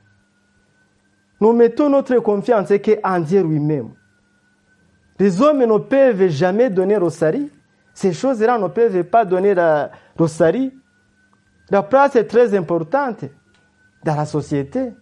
Nous 1.43 1.53
mettons 1.53 1.91
notre 1.91 2.17
confiance 2.21 2.73
en 3.05 3.21
Dieu 3.21 3.43
lui-même. 3.43 3.91
Les 5.19 5.43
hommes 5.43 5.63
ne 5.63 5.77
peuvent 5.77 6.29
jamais 6.29 6.71
donner 6.71 6.97
Rosari. 6.97 7.53
Ces 7.93 8.15
choses-là 8.15 8.59
ne 8.59 8.69
peuvent 8.69 9.05
pas 9.05 9.27
donner 9.27 9.53
la 9.53 9.91
Rosari. 10.19 10.73
La 11.69 11.83
place 11.83 12.17
est 12.17 12.25
très 12.25 12.57
importante 12.57 13.27
dans 14.05 14.17
la 14.17 14.27
société. 14.27 14.93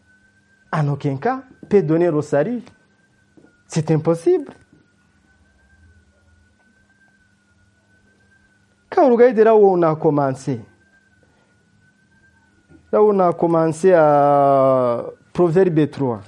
En 0.72 0.88
aucun 0.88 1.16
cas 1.16 1.42
peut 1.68 1.82
donner 1.82 2.08
Rosari. 2.08 2.64
C'est 3.66 3.90
impossible. 3.90 4.52
Quand 8.90 9.08
vous 9.08 9.16
regardez 9.16 9.42
là 9.42 9.56
où 9.56 9.66
on 9.66 9.82
a 9.82 9.96
commencé, 9.96 10.60
là 12.92 13.02
où 13.02 13.10
on 13.10 13.18
a 13.18 13.32
commencé 13.32 13.92
à 13.92 15.04
Proverbe 15.32 15.90
3. 15.90 16.20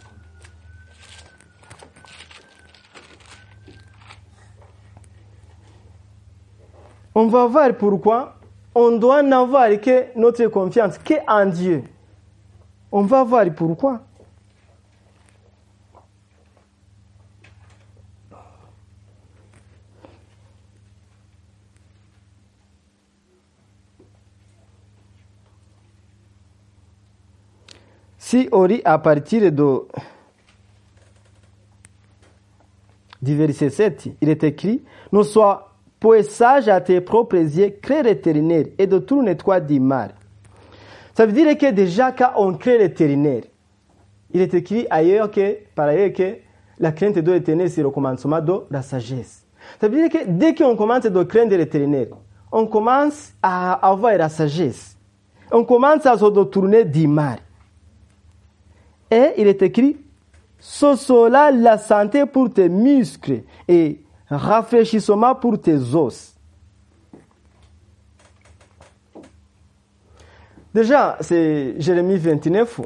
On 7.14 7.29
va 7.29 7.46
voir 7.46 7.74
pourquoi 7.76 8.37
on 8.74 8.98
doit 8.98 9.22
n'avoir 9.22 9.70
que 9.81 10.18
notre 10.18 10.48
confiance 10.48 10.98
qu'en 10.98 11.46
Dieu. 11.46 11.85
On 12.98 13.02
va 13.02 13.24
voir 13.24 13.44
pourquoi. 13.54 14.00
Si 28.16 28.48
on 28.50 28.66
à 28.82 28.98
partir 28.98 29.52
de, 29.52 29.82
du 33.20 33.37
verset 33.37 33.68
7, 33.68 34.09
il 34.22 34.30
est 34.30 34.42
écrit 34.42 34.82
Ne 35.12 35.22
sois 35.22 35.76
point 36.00 36.22
sage 36.22 36.68
à 36.68 36.80
tes 36.80 37.02
propres 37.02 37.37
yeux, 37.37 37.76
crée 37.82 38.02
l'éternel 38.02 38.72
et 38.78 38.87
de 38.87 38.96
tout 38.96 39.22
nettoie 39.22 39.61
du 39.61 39.80
mal. 39.80 40.14
Ça 41.16 41.24
veut 41.24 41.33
dire 41.33 41.57
que 41.57 41.70
déjà, 41.70 42.12
quand 42.12 42.33
on 42.37 42.52
crée 42.52 42.76
l'éternel, 42.76 43.44
il 44.35 44.42
est 44.42 44.52
écrit 44.52 44.87
ailleurs 44.90 45.31
que, 45.31 45.57
par 45.74 45.87
ailleurs 45.87 46.12
que 46.12 46.37
la 46.79 46.92
crainte 46.92 47.18
de 47.18 47.33
l'éternel, 47.33 47.70
c'est 47.70 47.83
le 47.83 47.88
commencement 47.88 48.38
de 48.38 48.52
la 48.70 48.83
sagesse. 48.83 49.46
Ça 49.81 49.88
veut 49.88 49.96
dire 49.96 50.11
que 50.11 50.29
dès 50.29 50.55
qu'on 50.55 50.76
commence 50.76 51.07
à 51.07 51.24
craindre 51.24 51.57
l'éternel, 51.57 52.11
on 52.52 52.66
commence 52.66 53.33
à 53.42 53.72
avoir 53.88 54.18
la 54.18 54.29
sagesse. 54.29 54.98
On 55.50 55.64
commence 55.64 56.05
à 56.05 56.18
se 56.18 56.26
détourner 56.31 56.85
du 56.85 57.09
mal. 57.09 57.38
Et 59.11 59.31
il 59.38 59.46
est 59.46 59.62
écrit, 59.62 59.96
ce 60.59 60.96
sera 60.96 61.50
la 61.50 61.79
santé 61.79 62.26
pour 62.26 62.52
tes 62.52 62.68
muscles 62.68 63.40
et 63.66 64.02
rafraîchissement 64.29 65.35
pour 65.35 65.59
tes 65.59 65.76
os. 65.94 66.36
Déjà, 70.76 71.16
c'est 71.22 71.76
Jérémie 71.78 72.18
29, 72.18 72.80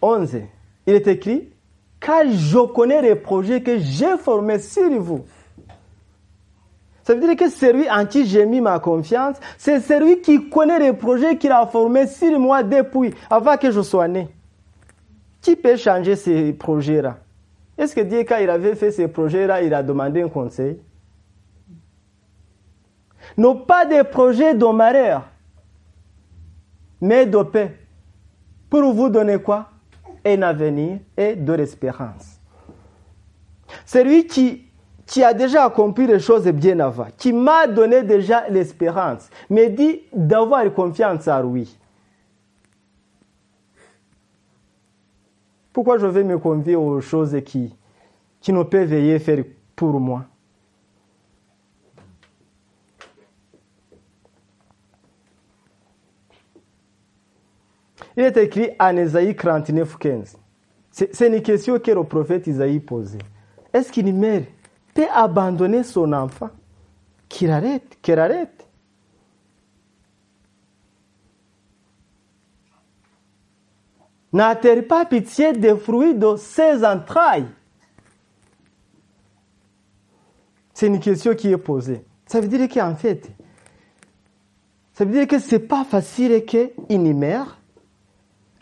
11. 0.00 0.36
Il 0.86 0.94
est 0.94 1.06
écrit, 1.06 1.50
car 2.00 2.22
je 2.26 2.66
connais 2.72 3.02
les 3.02 3.14
projets 3.14 3.60
que 3.60 3.76
j'ai 3.76 4.16
formés 4.16 4.58
sur 4.58 4.88
vous. 5.02 5.22
Ça 7.02 7.12
veut 7.12 7.20
dire 7.20 7.36
que 7.36 7.50
celui 7.50 7.90
en 7.90 8.06
qui 8.06 8.24
j'ai 8.24 8.46
mis 8.46 8.62
ma 8.62 8.78
confiance, 8.78 9.36
c'est 9.58 9.80
celui 9.80 10.22
qui 10.22 10.48
connaît 10.48 10.78
les 10.78 10.94
projets 10.94 11.36
qu'il 11.36 11.52
a 11.52 11.66
formés 11.66 12.06
sur 12.06 12.40
moi 12.40 12.62
depuis, 12.62 13.12
avant 13.28 13.58
que 13.58 13.70
je 13.70 13.82
sois 13.82 14.08
né. 14.08 14.26
Qui 15.42 15.56
peut 15.56 15.76
changer 15.76 16.16
ces 16.16 16.54
projets-là? 16.54 17.18
Est-ce 17.76 17.94
que 17.94 18.00
Dieu, 18.00 18.20
quand 18.20 18.38
il 18.38 18.48
avait 18.48 18.76
fait 18.76 18.92
ces 18.92 19.08
projets-là, 19.08 19.60
il 19.60 19.74
a 19.74 19.82
demandé 19.82 20.22
un 20.22 20.30
conseil? 20.30 20.78
Non 23.36 23.56
pas 23.56 23.84
des 23.84 24.04
projets 24.04 24.54
de 24.54 24.64
malheur, 24.64 25.28
mais 27.04 27.26
de 27.26 27.42
paix. 27.42 27.76
Pour 28.70 28.94
vous 28.94 29.10
donner 29.10 29.38
quoi? 29.38 29.68
Un 30.24 30.40
avenir 30.40 31.00
et 31.16 31.36
de 31.36 31.52
l'espérance. 31.52 32.40
Celui 33.84 34.26
qui, 34.26 34.64
qui 35.04 35.22
a 35.22 35.34
déjà 35.34 35.64
accompli 35.64 36.06
les 36.06 36.18
choses 36.18 36.46
bien 36.46 36.80
avant, 36.80 37.08
qui 37.18 37.30
m'a 37.34 37.66
donné 37.66 38.02
déjà 38.02 38.48
l'espérance, 38.48 39.28
me 39.50 39.68
dit 39.68 40.00
d'avoir 40.14 40.72
confiance 40.72 41.28
en 41.28 41.42
lui. 41.42 41.78
Pourquoi 45.74 45.98
je 45.98 46.06
vais 46.06 46.24
me 46.24 46.38
convier 46.38 46.74
aux 46.76 47.02
choses 47.02 47.36
qui, 47.44 47.74
qui 48.40 48.50
ne 48.50 48.62
peuvent 48.62 48.88
veiller 48.88 49.18
faire 49.18 49.44
pour 49.76 50.00
moi? 50.00 50.24
Il 58.16 58.24
est 58.24 58.36
écrit 58.36 58.70
en 58.78 58.96
Ésaïe 58.96 59.34
49, 59.34 59.98
15. 59.98 60.36
C'est 60.90 61.26
une 61.26 61.42
question 61.42 61.78
que 61.78 61.90
le 61.90 62.04
prophète 62.04 62.46
Isaïe 62.46 62.78
posait. 62.78 63.18
Est-ce 63.72 63.90
qu'une 63.90 64.16
mère 64.16 64.44
peut 64.94 65.06
abandonner 65.12 65.82
son 65.82 66.12
enfant 66.12 66.50
Qu'il 67.28 67.50
arrête, 67.50 67.98
qu'elle 68.00 68.20
arrête? 68.20 68.64
n'a-t-elle 74.34 74.86
pas 74.86 75.06
pitié 75.06 75.52
des 75.52 75.76
fruits 75.76 76.14
de 76.14 76.34
ses 76.36 76.84
entrailles 76.84 77.46
C'est 80.74 80.88
une 80.88 80.98
question 80.98 81.34
qui 81.36 81.52
est 81.52 81.56
posée. 81.56 82.04
Ça 82.26 82.40
veut 82.40 82.48
dire 82.48 82.68
qu'en 82.68 82.96
fait, 82.96 83.30
ça 84.92 85.04
veut 85.04 85.12
dire 85.12 85.28
que 85.28 85.38
ce 85.38 85.54
n'est 85.54 85.60
pas 85.60 85.84
facile 85.84 86.44
qu'une 86.44 87.16
mère 87.16 87.60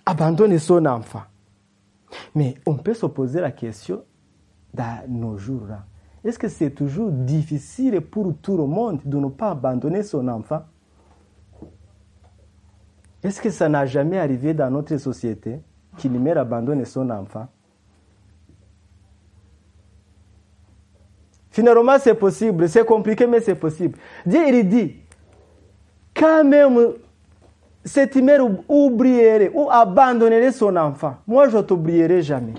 abandonne 0.07 0.59
son 0.59 0.85
enfant. 0.87 1.23
Mais 2.35 2.55
on 2.67 2.77
peut 2.77 2.95
se 2.95 3.07
poser 3.07 3.41
la 3.41 3.51
question 3.51 4.05
dans 4.75 5.03
nos 5.09 5.39
jours-là. 5.39 5.85
Est-ce 6.25 6.39
que 6.39 6.49
c'est 6.49 6.71
toujours 6.71 7.11
difficile 7.11 8.01
pour 8.01 8.35
tout 8.41 8.57
le 8.57 8.67
monde 8.67 9.01
de 9.05 9.17
ne 9.19 9.29
pas 9.29 9.51
abandonner 9.51 10.03
son 10.03 10.29
enfant? 10.29 10.63
Est-ce 13.23 13.41
que 13.41 13.51
ça 13.51 13.69
n'a 13.69 13.87
jamais 13.87 14.19
arrivé 14.19 14.55
dans 14.55 14.71
notre 14.71 14.97
société 14.97 15.61
qu'une 15.97 16.19
mère 16.19 16.39
abandonne 16.39 16.85
son 16.85 17.09
enfant? 17.11 17.49
Finalement, 21.51 21.99
c'est 21.99 22.15
possible. 22.15 22.69
C'est 22.69 22.85
compliqué, 22.85 23.27
mais 23.27 23.41
c'est 23.41 23.55
possible. 23.55 23.99
Dieu, 24.25 24.41
il 24.49 24.69
dit, 24.69 24.97
quand 26.15 26.45
même 26.45 26.95
cette 27.85 28.17
mère 28.17 28.41
oublierait 28.69 29.51
ou 29.55 29.69
abandonnerait 29.71 30.53
son 30.53 30.77
enfant, 30.77 31.17
moi, 31.27 31.49
je 31.49 31.57
ne 31.57 31.63
t'oublierai 31.63 32.23
jamais. 32.23 32.55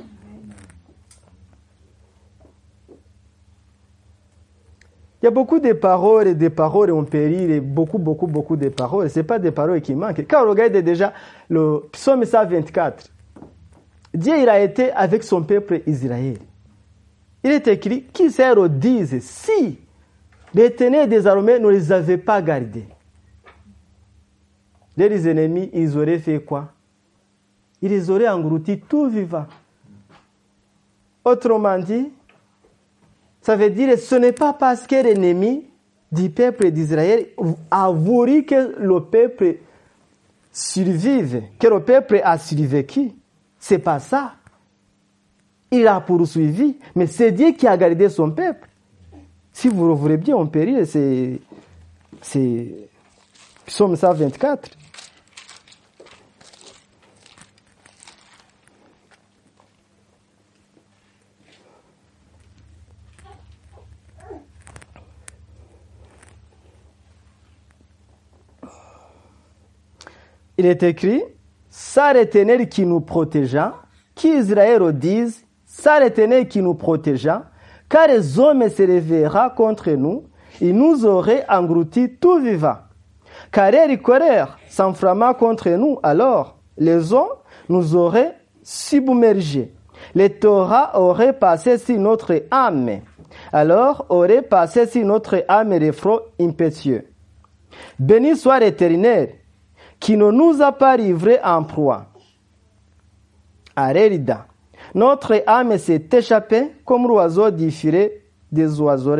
Il 5.22 5.26
y 5.26 5.28
a 5.28 5.32
beaucoup 5.32 5.60
de 5.60 5.72
paroles 5.72 6.28
et 6.28 6.36
des 6.36 6.50
paroles 6.50 6.92
ont 6.92 7.06
péri, 7.06 7.50
et 7.50 7.62
beaucoup, 7.62 7.98
beaucoup, 7.98 8.28
beaucoup 8.28 8.58
de 8.58 8.68
paroles. 8.68 9.10
Ce 9.10 9.22
pas 9.22 9.40
des 9.40 9.52
paroles 9.52 9.80
qui 9.80 9.96
manquent. 9.96 10.26
Quand 10.28 10.46
on 10.46 10.50
regarde 10.50 10.76
déjà 10.80 11.14
le 11.48 11.84
psaume 11.94 12.26
124, 12.26 13.10
Dieu 14.14 14.34
il 14.38 14.50
a 14.50 14.60
été 14.60 14.92
avec 14.92 15.24
son 15.24 15.42
peuple 15.42 15.80
Israël. 15.88 16.40
Il 17.42 17.52
est 17.52 17.66
écrit, 17.70 18.04
qui 18.12 18.32
sert 18.32 18.70
disent, 18.70 19.22
si 19.22 19.80
les 20.54 20.72
ténèbres 20.72 21.08
désormais 21.08 21.58
ne 21.58 21.70
les 21.70 21.94
avaient 21.94 22.18
pas 22.18 22.42
gardés, 22.42 22.88
les 24.98 25.28
ennemis, 25.28 25.70
ils 25.74 25.98
auraient 25.98 26.20
fait 26.20 26.40
quoi? 26.40 26.70
Ils 27.82 28.12
auraient 28.12 28.30
engloutis 28.30 28.80
tout 28.80 29.10
vivant. 29.10 29.46
Autrement 31.26 31.80
dit, 31.80 32.10
ça 33.42 33.56
veut 33.56 33.70
dire 33.70 33.98
ce 33.98 34.16
n'est 34.16 34.32
pas 34.32 34.54
parce 34.54 34.88
que 34.88 34.96
l'ennemi 34.96 35.66
du 36.12 36.30
peuple 36.30 36.72
d'Israël 36.72 37.28
a 37.72 37.90
voulu 37.90 38.46
que 38.46 38.76
le 38.80 39.00
peuple 39.02 39.58
survive, 40.52 41.44
que 41.60 41.68
le 41.68 41.80
peuple 41.82 42.22
a 42.24 42.38
survécu. 42.38 43.12
C'est 43.60 43.80
pas 43.80 44.00
ça. 44.00 44.34
Il 45.72 45.88
a 45.88 46.00
poursuivi, 46.02 46.78
mais 46.96 47.08
c'est 47.08 47.32
Dieu 47.32 47.54
qui 47.54 47.66
a 47.68 47.76
gardé 47.76 48.08
son 48.10 48.30
peuple. 48.30 48.70
Si 49.52 49.68
vous 49.70 49.96
voulez 49.96 50.18
bien, 50.18 50.36
on 50.36 50.48
peut 50.48 50.64
lire, 50.64 50.86
c'est, 50.86 51.40
c'est 52.22 52.68
Psaume 53.66 53.96
124. 53.96 54.70
Il 70.58 70.66
est 70.66 70.84
écrit, 70.84 71.24
ça 71.70 72.13
l'éternel 72.13 72.70
qui 72.70 72.86
nous 72.86 73.02
protégea, 73.02 73.74
qu'Israël 74.16 74.94
dise, 74.94 75.46
ça 75.66 76.00
l'éternel 76.00 76.48
qui 76.48 76.62
nous 76.62 76.76
protégea, 76.76 77.50
car 77.89 78.08
les 78.08 78.39
hommes 78.39 78.70
se 78.70 78.84
réveillera 78.84 79.50
contre 79.50 79.92
nous, 79.92 80.26
il 80.62 80.76
nous 80.76 81.06
aurait 81.06 81.46
engloutis 81.50 82.18
tout 82.20 82.39
vivant. 82.39 82.78
Car 83.52 83.72
les 83.72 83.98
colère 83.98 84.60
s'enflamma 84.70 85.34
contre 85.34 85.70
nous, 85.70 86.00
alors 86.04 86.58
les 86.78 87.13
hommes 87.13 87.28
nous 87.70 87.96
auraient 87.96 88.36
submergés. 88.62 89.74
Les 90.16 90.30
Torah 90.30 91.00
auraient 91.00 91.34
passé 91.34 91.78
sur 91.78 91.98
notre 91.98 92.44
âme. 92.52 93.00
Alors 93.52 94.06
aurait 94.10 94.42
passé 94.42 94.86
sur 94.86 95.06
notre 95.06 95.44
âme 95.48 95.74
l'effroi 95.74 96.26
impétueux. 96.39 97.06
Béni 97.98 98.36
soit 98.36 98.60
l'éternel, 98.60 99.30
qui 100.04 100.18
ne 100.18 100.32
nous 100.32 100.62
a 100.62 100.74
pas 100.74 100.98
livrés 100.98 101.39
en 101.42 101.63
proie. 101.63 102.08
Arélida. 103.74 104.48
Notre 104.94 105.42
âme 105.48 105.78
s'est 105.78 106.10
échappée 106.12 106.74
comme 106.84 107.08
l'oiseau 107.08 107.50
du 107.50 107.72
des 108.52 108.82
oiseaux. 108.82 109.16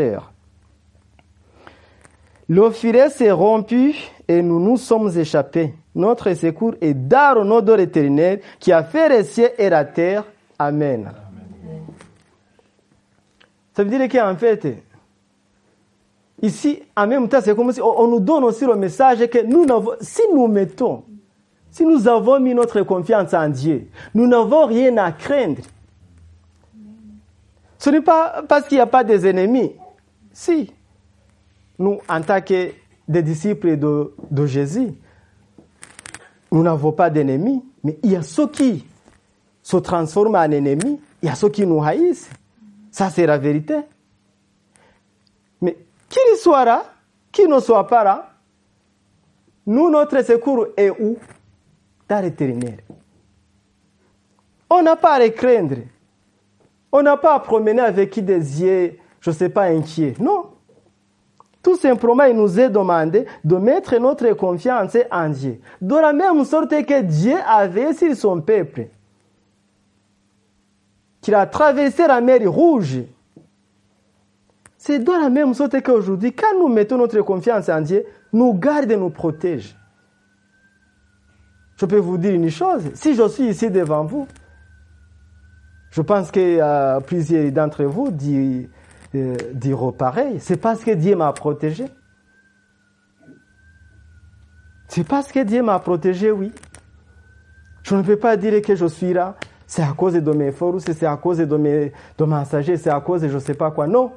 Le 2.50 2.72
filet 2.72 3.10
s'est 3.10 3.32
rompu 3.32 3.96
et 4.28 4.42
nous 4.42 4.60
nous 4.60 4.76
sommes 4.76 5.18
échappés. 5.18 5.74
Notre 5.96 6.34
secours 6.34 6.76
est 6.82 6.94
dans 6.94 7.50
au 7.50 7.62
de 7.62 7.74
l'éternel 7.74 8.42
qui 8.60 8.74
a 8.74 8.84
fait 8.84 9.08
les 9.08 9.24
cieux 9.24 9.52
et 9.58 9.70
la 9.70 9.86
terre. 9.86 10.26
Amen. 10.60 11.14
Ça 13.74 13.86
veut 13.86 13.90
dire 13.90 14.10
qu'en 14.10 14.36
fait, 14.36 14.84
ici, 16.44 16.84
en 16.96 17.08
même 17.08 17.28
temps, 17.28 17.40
c'est 17.42 17.56
comme 17.56 17.72
si 17.72 17.82
on 17.82 18.08
nous 18.08 18.20
donne 18.20 18.44
aussi 18.44 18.66
le 18.66 18.76
message 18.76 19.26
que 19.28 19.44
nous 19.44 19.66
si 20.02 20.22
nous 20.32 20.48
mettons, 20.48 21.04
si 21.72 21.86
nous 21.86 22.08
avons 22.08 22.40
mis 22.40 22.54
notre 22.54 22.82
confiance 22.84 23.34
en 23.34 23.50
Dieu, 23.50 23.88
nous 24.14 24.28
n'avons 24.28 24.68
rien 24.68 24.96
à 24.98 25.12
craindre. 25.12 25.64
Ce 27.80 27.90
n'est 27.90 28.02
pas 28.02 28.44
parce 28.48 28.68
qu'il 28.68 28.78
n'y 28.78 28.82
a 28.82 28.88
pas 28.88 29.04
des 29.04 29.26
ennemis. 29.26 29.72
Si, 30.32 30.72
nous, 31.80 32.00
en 32.08 32.22
tant 32.22 32.42
que 32.42 32.72
des 33.08 33.24
disciples 33.24 33.78
de, 33.78 34.14
de 34.30 34.46
Jésus, 34.46 34.94
nous 36.52 36.62
n'avons 36.62 36.92
pas 36.92 37.10
d'ennemis, 37.10 37.64
mais 37.84 37.98
il 38.04 38.12
y 38.12 38.16
a 38.16 38.22
ceux 38.22 38.48
qui 38.48 38.86
se 39.64 39.78
transforment 39.78 40.36
en 40.36 40.52
ennemis, 40.52 41.00
il 41.22 41.28
y 41.28 41.30
a 41.30 41.36
ceux 41.36 41.50
qui 41.50 41.66
nous 41.66 41.84
haïssent. 41.84 42.30
Ça, 42.92 43.10
c'est 43.10 43.26
la 43.26 43.40
vérité. 43.40 43.80
Qu'il 46.14 46.38
soit 46.38 46.64
là, 46.64 46.84
qu'il 47.32 47.50
ne 47.50 47.60
soit 47.60 47.88
pas 47.88 48.04
là, 48.04 48.30
nous, 49.66 49.90
notre 49.90 50.24
secours 50.24 50.68
est 50.78 50.92
où? 50.92 51.18
Dans 52.08 52.22
l'éternel. 52.22 52.84
On 54.70 54.84
n'a 54.84 54.96
pas 54.96 55.14
à 55.14 55.20
les 55.20 55.34
craindre. 55.34 55.78
On 56.92 57.02
n'a 57.02 57.18
pas 57.18 57.34
à 57.34 57.40
promener 57.40 57.82
avec 57.82 58.20
des 58.24 58.62
yeux, 58.62 59.00
je 59.22 59.32
ne 59.32 59.36
sais 59.36 59.50
pas, 59.50 59.64
inquiets. 59.64 60.14
Non. 60.20 60.52
Tout 61.64 61.78
simplement, 61.78 62.26
il 62.26 62.36
nous 62.36 62.60
est 62.60 62.70
demandé 62.70 63.26
de 63.44 63.56
mettre 63.56 63.98
notre 63.98 64.34
confiance 64.34 64.96
en 65.10 65.30
Dieu. 65.30 65.62
De 65.82 65.96
la 65.96 66.14
même 66.14 66.46
sorte 66.46 66.70
que 66.86 67.02
Dieu 67.02 67.38
avait 67.48 67.94
sur 67.94 68.16
son 68.16 68.40
peuple. 68.40 68.88
Qu'il 71.22 71.34
a 71.34 71.48
traversé 71.48 72.06
la 72.06 72.22
mer 72.22 72.52
rouge. 72.52 73.00
C'est 74.86 75.00
de 75.00 75.12
la 75.14 75.30
même 75.30 75.54
sorte 75.54 75.82
qu'aujourd'hui, 75.82 76.34
quand 76.34 76.60
nous 76.60 76.68
mettons 76.68 76.98
notre 76.98 77.22
confiance 77.22 77.70
en 77.70 77.80
Dieu, 77.80 78.04
nous 78.34 78.54
garde 78.54 78.92
et 78.92 78.98
nous 78.98 79.12
protège. 79.12 79.78
Je 81.78 81.86
peux 81.86 82.00
vous 82.00 82.18
dire 82.18 82.34
une 82.34 82.50
chose, 82.50 82.92
si 82.94 83.16
je 83.16 83.26
suis 83.30 83.46
ici 83.46 83.72
devant 83.72 84.04
vous, 84.04 84.28
je 85.90 86.02
pense 86.02 86.32
que 86.32 86.58
euh, 86.60 87.00
plusieurs 87.00 87.50
d'entre 87.54 87.86
vous 87.86 88.10
euh, 88.12 89.38
diront 89.54 89.94
pareil. 89.94 90.42
C'est 90.42 90.58
parce 90.58 90.84
que 90.84 90.92
Dieu 90.92 91.16
m'a 91.16 91.32
protégé. 91.32 91.86
C'est 94.90 95.08
parce 95.08 95.32
que 95.32 95.46
Dieu 95.46 95.64
m'a 95.64 95.80
protégé, 95.80 96.30
oui. 96.30 96.52
Je 97.84 97.96
ne 97.96 98.02
peux 98.02 98.18
pas 98.18 98.36
dire 98.36 98.62
que 98.62 98.76
je 98.76 98.88
suis 98.88 99.14
là, 99.14 99.38
c'est 99.66 99.82
à 99.82 99.94
cause 99.94 100.16
de 100.16 100.32
mes 100.34 100.52
forces, 100.52 100.84
c'est 100.84 101.06
à 101.06 101.16
cause 101.16 101.38
de, 101.38 101.56
mes, 101.56 101.94
de 102.18 102.26
c'est 102.76 102.90
à 102.90 103.00
cause 103.00 103.22
de 103.22 103.30
je 103.30 103.36
ne 103.36 103.40
sais 103.40 103.54
pas 103.54 103.72
quoi. 103.72 103.88
Non. 103.88 104.12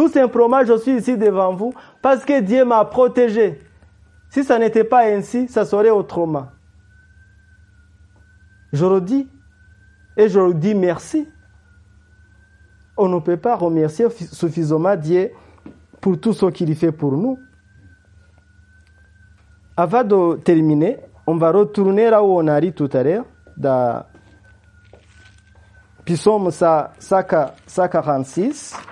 Tout 0.00 0.08
simplement, 0.08 0.64
je 0.64 0.78
suis 0.78 0.96
ici 0.96 1.18
devant 1.18 1.54
vous 1.54 1.74
parce 2.00 2.24
que 2.24 2.40
Dieu 2.40 2.64
m'a 2.64 2.82
protégé. 2.86 3.60
Si 4.30 4.42
ça 4.44 4.58
n'était 4.58 4.82
pas 4.82 5.04
ainsi, 5.04 5.46
ça 5.46 5.66
serait 5.66 5.90
autrement. 5.90 6.46
Je 8.72 8.86
le 8.86 9.02
dis 9.02 9.28
et 10.16 10.30
je 10.30 10.40
le 10.40 10.54
dis 10.54 10.74
merci 10.74 11.28
on 12.96 13.10
ne 13.10 13.20
peut 13.20 13.36
pas 13.36 13.56
remercier 13.56 14.08
suffisamment 14.08 14.96
Dieu 14.96 15.32
pour 16.00 16.18
tout 16.18 16.32
ce 16.32 16.46
qu'il 16.46 16.74
fait 16.74 16.92
pour 16.92 17.12
nous. 17.12 17.38
Avant 19.76 20.02
de 20.02 20.36
terminer, 20.36 20.98
on 21.26 21.36
va 21.36 21.52
retourner 21.52 22.08
là 22.08 22.22
où 22.22 22.38
on 22.38 22.46
a 22.46 22.58
dit 22.58 22.72
tout 22.72 22.88
à 22.94 23.02
l'heure, 23.02 23.26
dans 23.54 24.02
Psaume 26.06 26.50
146. 26.50 28.89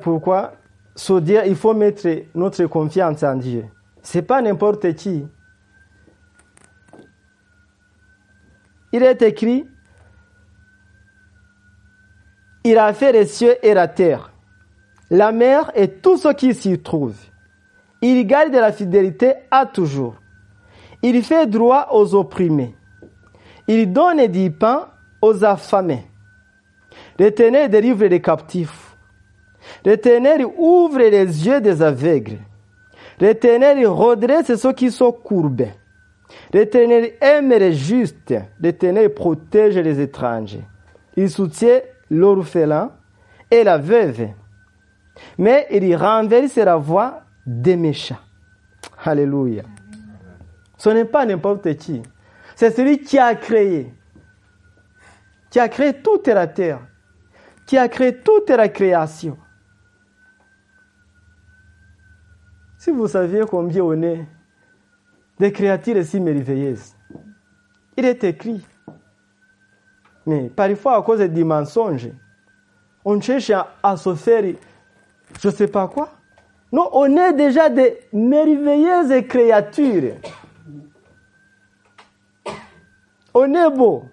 Pourquoi? 0.00 0.52
Se 0.94 1.46
il 1.46 1.56
faut 1.56 1.74
mettre 1.74 2.08
notre 2.34 2.66
confiance 2.66 3.22
en 3.22 3.36
Dieu. 3.36 3.64
C'est 4.02 4.22
pas 4.22 4.42
n'importe 4.42 4.94
qui. 4.94 5.24
Il 8.92 9.02
est 9.02 9.22
écrit 9.22 9.66
Il 12.64 12.76
a 12.76 12.92
fait 12.92 13.12
les 13.12 13.26
cieux 13.26 13.56
et 13.62 13.72
la 13.74 13.88
terre, 13.88 14.32
la 15.10 15.32
mer 15.32 15.72
et 15.74 15.88
tout 15.88 16.16
ce 16.16 16.28
qui 16.32 16.54
s'y 16.54 16.78
trouve. 16.80 17.16
Il 18.02 18.26
garde 18.26 18.52
la 18.52 18.72
fidélité 18.72 19.34
à 19.50 19.64
toujours. 19.64 20.16
Il 21.02 21.22
fait 21.22 21.46
droit 21.46 21.88
aux 21.92 22.14
opprimés. 22.14 22.76
Il 23.66 23.92
donne 23.92 24.26
du 24.26 24.50
pain 24.50 24.88
aux 25.22 25.44
affamés. 25.44 26.06
L'Éternel 27.18 27.70
délivre 27.70 28.04
les 28.06 28.20
captifs. 28.20 28.91
L'Éternel 29.84 30.44
ouvre 30.56 30.98
les 30.98 31.46
yeux 31.46 31.60
des 31.60 31.82
aveugles. 31.82 32.38
L'Éternel 33.20 33.86
redresse 33.86 34.54
ceux 34.56 34.72
qui 34.72 34.90
sont 34.90 35.12
courbés. 35.12 35.72
L'Éternel 36.52 37.12
aime 37.20 37.50
les 37.50 37.72
justes. 37.72 38.34
L'Éternel 38.60 39.14
protège 39.14 39.76
les 39.76 40.00
étrangers. 40.00 40.64
Il 41.16 41.30
soutient 41.30 41.80
l'orphelin 42.10 42.92
et 43.50 43.64
la 43.64 43.78
veuve. 43.78 44.28
Mais 45.38 45.66
il 45.70 45.94
renverse 45.94 46.56
la 46.56 46.76
voix 46.76 47.22
des 47.46 47.76
méchants. 47.76 48.18
Alléluia. 49.04 49.62
Ce 50.78 50.88
n'est 50.88 51.04
pas 51.04 51.26
n'importe 51.26 51.76
qui. 51.76 52.02
C'est 52.56 52.74
celui 52.74 53.00
qui 53.00 53.18
a 53.18 53.34
créé. 53.34 53.92
Qui 55.50 55.60
a 55.60 55.68
créé 55.68 55.92
toute 55.94 56.28
la 56.28 56.46
terre. 56.46 56.80
Qui 57.66 57.78
a 57.78 57.88
créé 57.88 58.18
toute 58.18 58.50
la 58.50 58.68
création. 58.68 59.36
Si 62.82 62.90
vous 62.90 63.06
saviez 63.06 63.44
combien 63.48 63.84
on 63.84 64.02
est 64.02 64.26
des 65.38 65.52
créatures 65.52 66.04
si 66.04 66.18
merveilleuses, 66.18 66.96
il 67.96 68.04
est 68.04 68.24
écrit. 68.24 68.66
Mais 70.26 70.48
parfois, 70.48 70.96
à 70.96 71.02
cause 71.02 71.20
des 71.20 71.44
mensonges, 71.44 72.08
on 73.04 73.20
cherche 73.20 73.52
à, 73.84 73.96
se 73.96 74.16
faire 74.16 74.42
je 75.40 75.46
ne 75.46 75.52
sais 75.52 75.68
pas 75.68 75.86
quoi. 75.86 76.10
Non, 76.72 76.88
on 76.92 77.16
est 77.16 77.32
déjà 77.34 77.70
des 77.70 78.00
merveilleuses 78.12 79.28
créatures. 79.28 80.16
On 83.32 83.54
est 83.54 83.70
beau. 83.70 84.06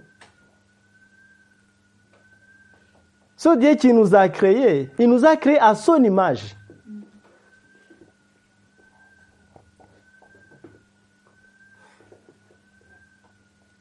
Ce 3.36 3.58
Dieu 3.58 3.74
qui 3.74 3.92
nous 3.92 4.14
a 4.14 4.30
créés, 4.30 4.92
il 5.00 5.10
nous 5.10 5.26
a 5.26 5.36
créés 5.38 5.58
à 5.58 5.74
son 5.74 6.04
image. 6.04 6.56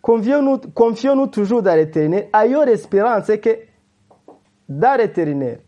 Confions-nous 0.09 1.27
toujours 1.27 1.63
dans 1.63 1.75
l'éternel. 1.75 2.31
Ayons 2.33 2.65
l'espérance 2.65 3.27
que 3.27 3.59
dans 4.67 4.99
l'éternel. 4.99 5.61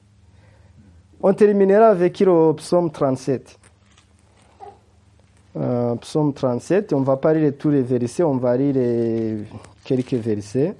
On 1.22 1.34
terminera 1.34 1.88
avec 1.88 2.20
le 2.20 2.54
psaume 2.54 2.90
37. 2.90 3.58
Euh, 5.56 5.94
psaume 5.96 6.32
37, 6.32 6.92
on 6.94 7.02
va 7.02 7.18
pas 7.18 7.34
lire 7.34 7.52
tous 7.58 7.70
les 7.70 7.82
versets, 7.82 8.22
on 8.22 8.36
va 8.36 8.56
lire 8.56 9.44
quelques 9.84 10.14
versets. 10.14 10.74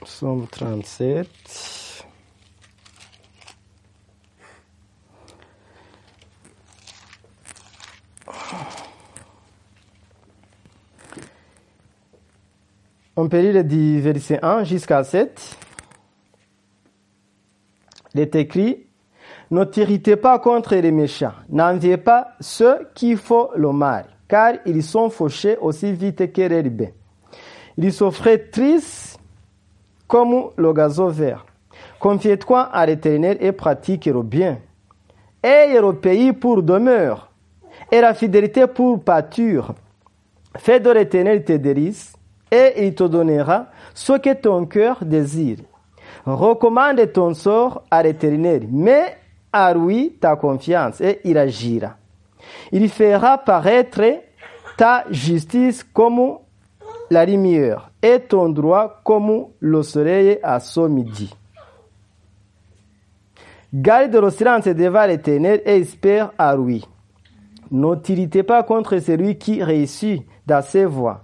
Psaume 0.00 0.48
37. 0.50 1.67
On 13.20 13.28
peut 13.28 13.40
lire 13.40 13.64
du 13.64 14.00
verset 14.00 14.38
1 14.42 14.62
jusqu'à 14.62 15.02
7. 15.02 15.58
Il 18.14 18.20
est 18.20 18.36
écrit, 18.36 18.86
ne 19.50 19.64
t'irritez 19.64 20.14
pas 20.14 20.38
contre 20.38 20.76
les 20.76 20.92
méchants, 20.92 21.32
n'enviez 21.48 21.96
pas 21.96 22.28
ceux 22.38 22.88
qui 22.94 23.16
font 23.16 23.48
le 23.56 23.72
mal, 23.72 24.04
car 24.28 24.52
ils 24.66 24.84
sont 24.84 25.10
fauchés 25.10 25.56
aussi 25.60 25.92
vite 25.92 26.32
que 26.32 26.42
l'herbe. 26.42 26.90
Ils 27.76 27.92
s'offraient 27.92 28.38
tristes 28.38 29.18
comme 30.06 30.50
le 30.56 30.72
gazon 30.72 31.08
vert. 31.08 31.44
Confiez-toi 31.98 32.60
à 32.60 32.86
l'éternel 32.86 33.36
et 33.40 33.50
pratique 33.50 34.06
le 34.06 34.22
bien. 34.22 34.60
Ayez 35.42 35.80
le 35.80 35.92
pays 35.94 36.32
pour 36.32 36.62
demeure 36.62 37.32
et 37.90 38.00
la 38.00 38.14
fidélité 38.14 38.68
pour 38.68 39.02
pâture. 39.02 39.74
Fais 40.56 40.78
de 40.78 40.90
l'éternel 40.90 41.42
tes 41.42 41.58
délices 41.58 42.12
et 42.50 42.86
il 42.86 42.94
te 42.94 43.04
donnera 43.04 43.66
ce 43.94 44.14
que 44.14 44.34
ton 44.34 44.66
cœur 44.66 44.98
désire. 45.02 45.58
Recommande 46.26 47.12
ton 47.12 47.34
sort 47.34 47.82
à 47.90 48.02
l'éternel, 48.02 48.68
mets 48.70 49.16
à 49.52 49.72
lui 49.74 50.12
ta 50.20 50.36
confiance 50.36 51.00
et 51.00 51.20
il 51.24 51.38
agira. 51.38 51.96
Il 52.72 52.88
fera 52.88 53.38
paraître 53.38 54.02
ta 54.76 55.04
justice 55.10 55.84
comme 55.84 56.38
la 57.10 57.24
lumière 57.24 57.90
et 58.02 58.20
ton 58.20 58.48
droit 58.48 59.00
comme 59.04 59.46
le 59.60 59.82
soleil 59.82 60.38
à 60.42 60.60
son 60.60 60.88
midi. 60.88 61.34
Garde 63.72 64.14
le 64.14 64.30
silence 64.30 64.64
devant 64.64 65.06
l'éternel 65.06 65.62
et 65.64 65.76
espère 65.80 66.32
à 66.38 66.56
lui. 66.56 66.86
Ne 67.70 68.42
pas 68.42 68.62
contre 68.62 68.98
celui 68.98 69.36
qui 69.36 69.62
réussit 69.62 70.22
dans 70.46 70.62
ses 70.62 70.86
voies, 70.86 71.22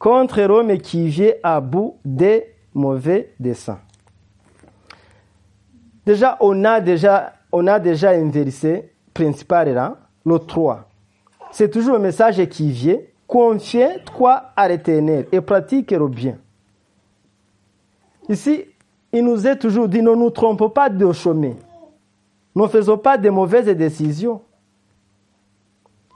contre 0.00 0.40
l'homme 0.40 0.78
qui 0.78 1.08
vient 1.08 1.34
à 1.42 1.60
bout 1.60 1.98
des 2.04 2.54
mauvais 2.74 3.34
desseins. 3.38 3.78
Déjà, 6.06 6.38
on 6.40 6.64
a 6.64 6.80
déjà, 6.80 7.34
on 7.52 7.66
a 7.66 7.78
déjà 7.78 8.10
un 8.10 8.30
verset 8.30 8.92
principal 9.12 9.74
là, 9.74 9.98
le 10.24 10.38
3. 10.38 10.88
C'est 11.52 11.70
toujours 11.70 11.96
un 11.96 12.00
message 12.00 12.44
qui 12.48 12.70
vient. 12.72 12.96
Confie-toi 13.26 14.42
à 14.56 14.68
l'éternel 14.68 15.28
et 15.30 15.40
pratique 15.40 15.92
le 15.92 16.08
bien. 16.08 16.38
Ici, 18.28 18.64
il 19.12 19.24
nous 19.24 19.46
est 19.46 19.56
toujours 19.56 19.86
dit, 19.86 20.02
ne 20.02 20.14
nous 20.14 20.30
trompons 20.30 20.70
pas 20.70 20.88
de 20.88 21.12
chemin. 21.12 21.54
Ne 22.56 22.66
faisons 22.66 22.96
pas 22.96 23.18
de 23.18 23.28
mauvaises 23.28 23.66
décisions. 23.66 24.40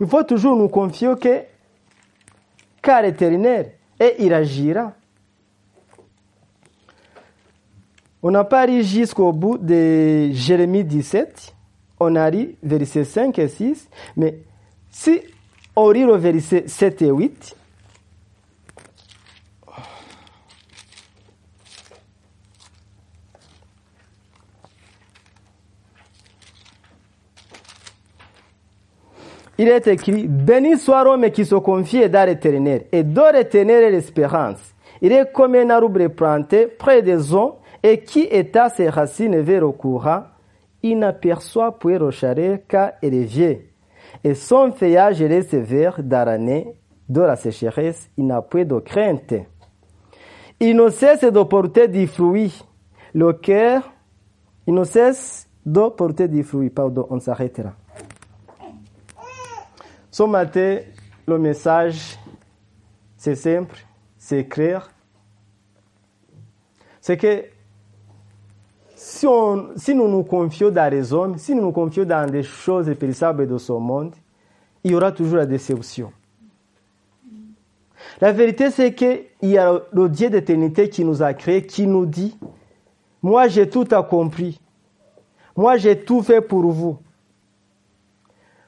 Il 0.00 0.06
faut 0.06 0.22
toujours 0.22 0.56
nous 0.56 0.68
confier 0.68 1.14
que, 1.20 1.42
qu'à 2.84 3.02
l'éternel, 3.02 3.72
et 3.98 4.14
il 4.18 4.32
agira. 4.32 4.92
On 8.22 8.30
n'a 8.30 8.44
pas 8.44 8.66
lu 8.66 8.84
jusqu'au 8.84 9.32
bout 9.32 9.58
de 9.58 10.30
Jérémie 10.32 10.84
17. 10.84 11.54
On 12.00 12.14
a 12.14 12.30
lu 12.30 12.56
versets 12.62 13.04
5 13.04 13.38
et 13.38 13.48
6. 13.48 13.88
Mais 14.16 14.38
si 14.90 15.20
on 15.74 15.90
lit 15.90 16.04
le 16.04 16.16
verset 16.16 16.64
7 16.66 17.02
et 17.02 17.10
8, 17.10 17.56
il 29.58 29.68
est 29.68 29.86
écrit 29.86 30.26
Béni 30.26 30.78
soit 30.78 31.04
l'homme 31.04 31.30
qui 31.30 31.44
se 31.44 31.54
confie 31.54 32.08
dans 32.08 32.26
l'éternel 32.26 32.86
et 32.92 33.02
l'éternel 33.32 33.84
est 33.84 33.90
l'espérance. 33.90 34.74
Il 35.00 35.12
est 35.12 35.32
comme 35.32 35.54
un 35.54 35.70
arbre 35.70 36.08
planté 36.08 36.66
près 36.66 37.02
des 37.02 37.34
eaux 37.34 37.56
et 37.82 37.98
qui 38.00 38.22
étend 38.22 38.68
ses 38.68 38.88
racines 38.88 39.40
vers 39.40 39.60
le 39.60 39.70
courant. 39.70 40.24
Il 40.82 40.98
n'aperçoit 40.98 41.78
car 42.68 42.92
il 43.02 43.14
est 43.14 43.24
vieux. 43.24 43.58
Et 44.22 44.34
son 44.34 44.72
feuillage 44.72 45.22
vert 45.22 46.02
dans 46.02 46.24
l'année 46.26 46.74
de 47.08 47.20
la 47.20 47.36
sécheresse. 47.36 48.10
Il 48.16 48.26
n'a 48.26 48.42
point 48.42 48.64
de 48.64 48.78
crainte. 48.78 49.34
Il 50.60 50.76
ne 50.76 50.88
cesse 50.88 51.24
de 51.24 51.42
porter 51.42 51.88
du 51.88 52.06
fruit. 52.06 52.64
Le 53.12 53.32
cœur, 53.32 53.92
il 54.66 54.74
ne 54.74 54.84
cesse 54.84 55.48
de 55.66 55.88
porter 55.90 56.28
du 56.28 56.42
fruit. 56.42 56.70
Pardon, 56.70 57.06
on 57.10 57.20
s'arrêtera. 57.20 57.74
Ce 60.14 60.22
matin, 60.22 60.78
le 61.26 61.38
message, 61.40 62.16
c'est 63.16 63.34
simple, 63.34 63.76
c'est 64.16 64.44
clair. 64.44 64.88
C'est 67.00 67.16
que 67.16 67.46
si, 68.94 69.26
on, 69.26 69.70
si, 69.74 69.92
nous 69.92 70.06
nous 70.06 70.22
confions 70.22 70.70
dans 70.70 70.88
les 70.88 71.12
hommes, 71.12 71.36
si 71.36 71.52
nous 71.52 71.62
nous 71.62 71.72
confions 71.72 72.04
dans 72.04 72.30
des 72.30 72.44
choses 72.44 72.94
périssables 72.96 73.48
de 73.48 73.58
ce 73.58 73.72
monde, 73.72 74.14
il 74.84 74.92
y 74.92 74.94
aura 74.94 75.10
toujours 75.10 75.38
la 75.38 75.46
déception. 75.46 76.12
La 78.20 78.30
vérité, 78.30 78.70
c'est 78.70 78.94
qu'il 78.94 79.26
y 79.42 79.58
a 79.58 79.82
le 79.90 80.08
Dieu 80.08 80.30
d'éternité 80.30 80.88
qui 80.88 81.04
nous 81.04 81.24
a 81.24 81.34
créés, 81.34 81.66
qui 81.66 81.88
nous 81.88 82.06
dit, 82.06 82.38
moi 83.20 83.48
j'ai 83.48 83.68
tout 83.68 83.88
accompli, 83.90 84.60
moi 85.56 85.76
j'ai 85.76 86.04
tout 86.04 86.22
fait 86.22 86.40
pour 86.40 86.70
vous. 86.70 86.98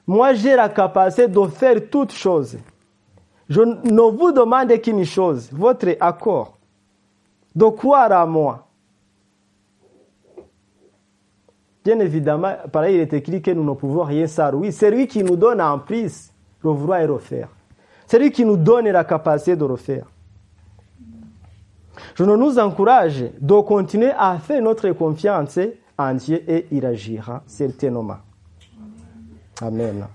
Moi, 0.07 0.33
j'ai 0.35 0.55
la 0.55 0.69
capacité 0.69 1.27
de 1.27 1.47
faire 1.47 1.75
toutes 1.91 2.13
choses. 2.13 2.57
Je 3.49 3.61
ne 3.61 4.17
vous 4.17 4.31
demande 4.31 4.71
qu'une 4.81 5.03
chose, 5.03 5.49
votre 5.51 5.95
accord, 5.99 6.57
de 7.53 7.65
croire 7.65 8.11
à 8.13 8.25
moi. 8.25 8.67
Bien 11.83 11.99
évidemment, 11.99 12.53
pareil, 12.71 12.95
il 12.95 13.01
est 13.01 13.13
écrit 13.13 13.41
que 13.41 13.51
nous 13.51 13.63
ne 13.63 13.73
pouvons 13.73 14.03
rien 14.03 14.27
sans 14.27 14.51
lui. 14.51 14.71
C'est 14.71 14.91
lui 14.91 15.07
qui 15.07 15.23
nous 15.23 15.35
donne 15.35 15.61
en 15.61 15.79
plus 15.79 16.31
le 16.63 16.69
vouloir 16.69 16.99
et 16.99 17.05
refaire. 17.05 17.49
C'est 18.05 18.19
lui 18.19 18.31
qui 18.31 18.45
nous 18.45 18.57
donne 18.57 18.89
la 18.89 19.03
capacité 19.03 19.55
de 19.55 19.63
refaire. 19.63 20.05
Je 22.15 22.23
nous 22.23 22.59
encourage 22.59 23.25
de 23.39 23.61
continuer 23.61 24.11
à 24.17 24.37
faire 24.39 24.61
notre 24.61 24.89
confiance 24.91 25.59
en 25.97 26.13
Dieu 26.13 26.43
et 26.47 26.67
il 26.71 26.85
agira 26.85 27.41
certainement. 27.45 28.17
Amen. 29.61 30.05